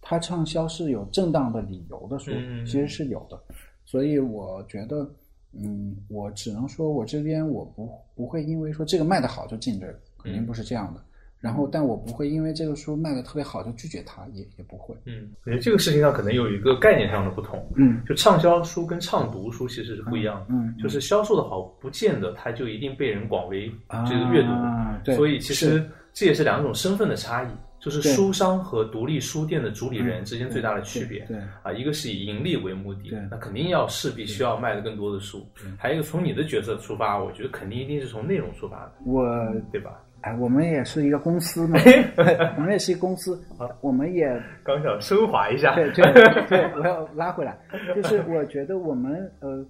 [0.00, 3.40] 它畅销是有正当的理由的书，嗯其实是有的。
[3.86, 5.10] 所以我觉得，
[5.52, 11.02] 嗯，我只能说我这边我不不会因为说这个卖的好就进这个，肯定不是这样的。
[11.40, 14.94] 然后，但我不会因为这个书卖的特别好就拒绝它，也也不会。
[15.06, 17.66] 嗯，我觉得这个事情上可能有一个概念上的不同。
[17.76, 20.46] 嗯就畅销书跟畅读书其实是不一样的。
[20.50, 23.72] 嗯嗯就是销售的好，不见得它就一定被人广为
[24.06, 24.48] 这个阅读。
[24.48, 25.82] 啊对所以其实
[26.12, 31.20] 这也是两种身份的差异，就是书商和独立书店的主理人之间最大的区别。
[31.20, 35.48] 对对啊，一个是以盈利为目的，那肯定要势必需要卖的更多的书。
[35.78, 39.24] 还有一个从你的角色出发，我觉得肯定一定是从内容出发的，我
[39.72, 40.02] 对吧？
[40.22, 41.78] 哎，我们也是一个公司嘛，
[42.56, 43.40] 我们也是一个公司，
[43.80, 44.28] 我们也
[44.62, 46.04] 刚想升华一下，对对
[46.48, 47.58] 对，我要拉回来，
[47.94, 49.64] 就是我觉得我们呃，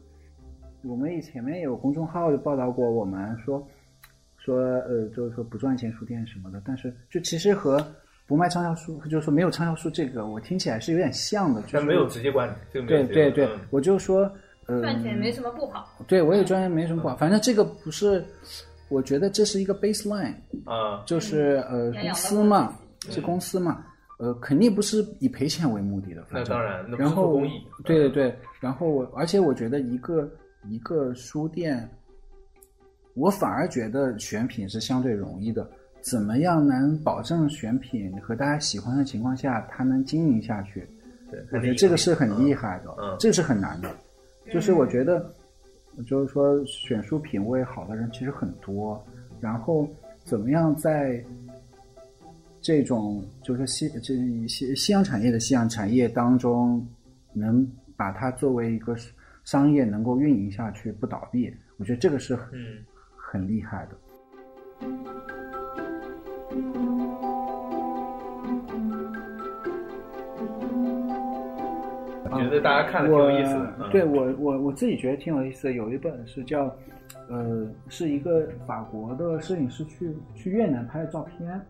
[0.83, 3.65] 我们以前面有公众号就报道过，我们说
[4.39, 7.85] 说呃，就是说不赚钱书店什么的，但是就其实和
[8.27, 14.31] 不卖畅销书，就是说没有畅销书这个，我听起来是有点像的，就是但没有直接关联，对对对我就说
[14.67, 15.89] 呃，赚钱没什么不好。
[16.09, 18.25] 对我也赚钱没什么不好，反正这个不是，
[18.91, 20.34] 我觉得这是一个 baseline，
[20.64, 22.76] 啊，就是呃公司嘛，
[23.09, 23.84] 是公司嘛，
[24.18, 27.51] 呃肯定不是以赔钱为目的的，那当然，然后公益，
[27.84, 30.28] 对对对，然后我而且我觉得一个
[30.68, 31.88] 一个书店，
[33.14, 35.68] 我反而觉得选品是相对容易的。
[36.03, 40.88] 怎么样能保证选品和大家喜欢的情况下，它能经营下去？
[41.30, 43.91] 对，我觉得这个是很厉害的，嗯这个是很难的。
[44.51, 45.30] 就是我觉得，
[46.05, 49.03] 就是说选书品味好的人其实很多，
[49.41, 49.89] 然后
[50.25, 51.25] 怎么样在
[52.61, 54.15] 这种就是西这
[54.47, 56.87] 西西洋产业的西洋产业当中，
[57.33, 58.97] 能把它作为一个
[59.45, 62.85] 商业能够运营下去不倒闭，我觉得这个是很嗯。
[63.33, 65.39] 很厉害的。
[72.39, 76.74] 觉得大家看了挺有意思的，嗯对我我我自己觉得挺有意思的，有一本是叫，
[77.28, 81.61] 呃，是一个法国的摄影师去去越南拍的照片，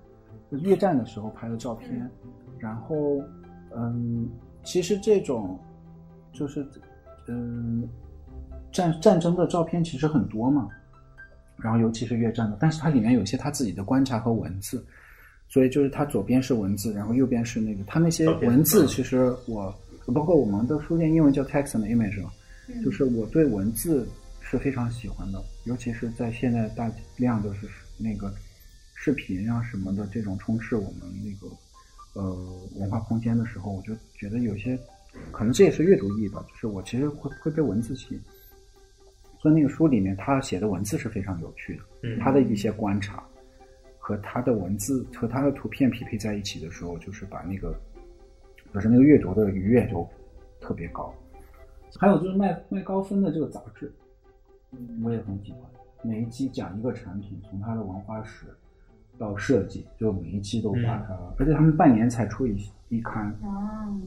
[0.50, 2.10] 就越战的时候拍的照片，
[2.58, 3.22] 然后
[3.76, 4.28] 嗯，
[4.62, 5.58] 其实这种
[6.32, 6.66] 就是
[7.28, 7.88] 嗯
[8.72, 10.68] 战战争的照片其实很多嘛，
[11.56, 14.84] 然后尤其是越战的，但是它里面有一些他自己的观察和文字，
[15.48, 18.86] 所以就是它左边是文字，然后右边是那个它那些文字，嗯。
[18.86, 19.74] 其实我
[20.06, 22.30] 包括我们的书店英文叫 text and image 嘛，
[22.84, 24.08] 就是我对文字
[24.40, 28.32] 是非常喜欢的，尤其是在现在大量都是那个
[28.94, 31.54] 视频啊什么的这种充斥我们那个
[32.14, 32.34] 呃
[32.76, 34.78] 文化空间的时候，我就觉得有些
[35.30, 38.20] 可能这也是阅读意义吧，就是我其实会会被文字吸引。
[39.38, 43.22] 所以那个书里面他写的文字是非常有趣的，嗯他的一些观察
[43.98, 47.74] 和他的文字和他的图片匹配在一起的时候，就是把那个
[48.72, 50.06] 就是那个阅读的愉悦就
[50.60, 51.12] 特别高。
[51.98, 53.92] 还有就是卖卖高分的这个杂志，
[55.02, 55.60] 我也很喜欢。
[56.02, 58.46] 每一期讲一个产品，从它的文化史
[59.18, 64.00] 到设计，就每一期都把它，而且他们半年才出一一刊，哦，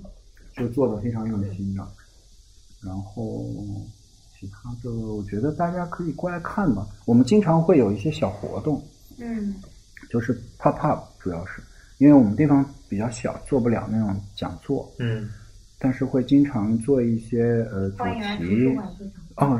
[0.54, 1.86] 就做的非常用心的。
[2.82, 3.46] 然后
[4.34, 6.88] 其他的，我觉得大家可以过来看吧。
[7.06, 8.82] 我们经常会有一些小活动，
[9.20, 9.54] 嗯
[10.10, 11.62] 就是 pop up，主要是
[11.98, 15.30] 因为我们地方比较小，做不了那种讲座，嗯
[15.80, 18.78] 但是会经常做一些呃主欢迎来图题。
[19.36, 19.60] 哦，好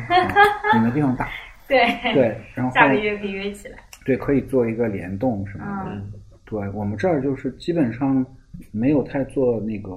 [0.74, 1.30] 你们地方大，
[1.68, 3.78] 对，对，然后下个月可以约起来。
[4.06, 5.92] 对可以做一个联动什么的。
[5.92, 6.14] 嗯嗯
[6.46, 8.26] 对我们这儿就是基本上
[8.72, 9.94] 没有太做那个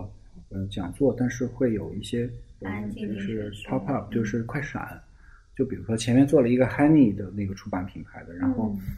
[0.48, 2.28] 呃讲座，但是会有一些
[2.60, 4.88] 呃安静听就是 pop up，就是快闪。
[5.56, 8.96] 就比如说前面做了一个 Honey 的那个出版品牌的，然后嗯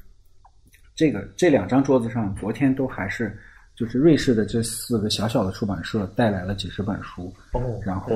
[0.99, 3.39] 这个这两张桌子上，昨天都还是
[3.77, 8.11] 就是瑞士的这四个小小的出版社带来了几十本书，哦，然后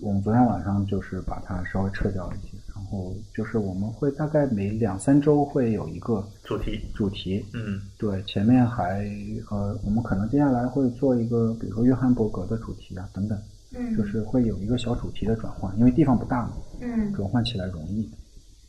[0.00, 9.02] 我们昨天晚上就是把它稍微撤掉一些，然后就是我们会大概每两三周会有一个主题，主题，嗯对，前面还
[9.50, 13.38] 呃，我们可能接下来会做一个，比如说约翰伯格的主题啊等等，
[13.74, 16.52] 嗯，就是会有一个小主题的转换，因为地方不大嘛，
[16.82, 18.06] 嗯，转换起来容易。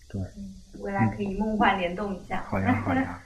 [0.08, 0.22] 对，
[0.80, 2.42] 未来可以梦幻联动一下。
[2.48, 3.22] 好呀好呀。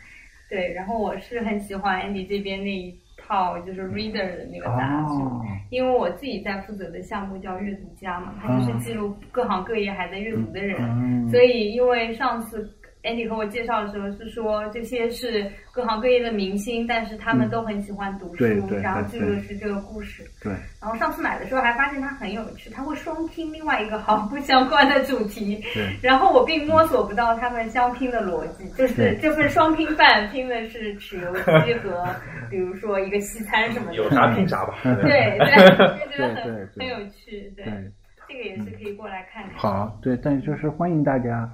[0.50, 12.68] 对，然后我是很喜欢 Andy 这边那一套就是 Reader 的那个杂志，哦，因为我自己在负责的项目叫阅读家嘛，它就是记录各行各业还在阅读的人，嗯，所以因为上次
[13.04, 20.24] Andy 和我介绍的时候是说这些是各行各业的明星，但是他们都很喜欢读书，对对然后对记录的是这个故事。
[20.42, 31.34] 对，然后上次买的时候还发现它很有趣，它会双拼另外一个毫不相关的主题，对，然后我并摸索不到他们相拼的逻辑，就是对这份双拼饭拼的是豉油
[31.66, 32.06] 鸡和，
[32.50, 33.96] 比如说一个西餐什么的。
[33.96, 34.76] 有啥拼啥吧。
[34.84, 37.52] 对 对，就觉得很很有趣。
[37.56, 37.92] 对，对，
[38.28, 39.54] 这个也是可以过来看看。
[39.58, 41.50] 好，对，但就是欢迎大家，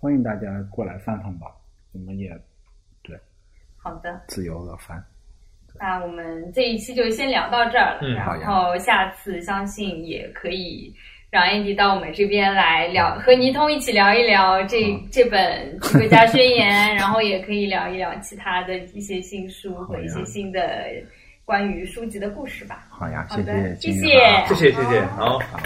[0.00, 1.46] 欢迎大家过来翻翻吧，
[1.92, 2.30] 我们也
[3.02, 3.14] 对
[3.76, 5.02] 好的，自由的翻。
[5.78, 10.94] 那我们这一期就先聊到这儿了，嗯好呀然后下次相信也可以。
[11.30, 20.88] 让 Andy 到我们这边来聊，和倪通一起聊一聊这好这本《国家宣言》，然后也可以聊一聊其他的一些新书和一些新的
[21.44, 22.88] 关于书籍的故事吧。
[22.90, 25.38] 好呀，好谢的谢谢谢谢谢谢谢，好。
[25.38, 25.60] 好。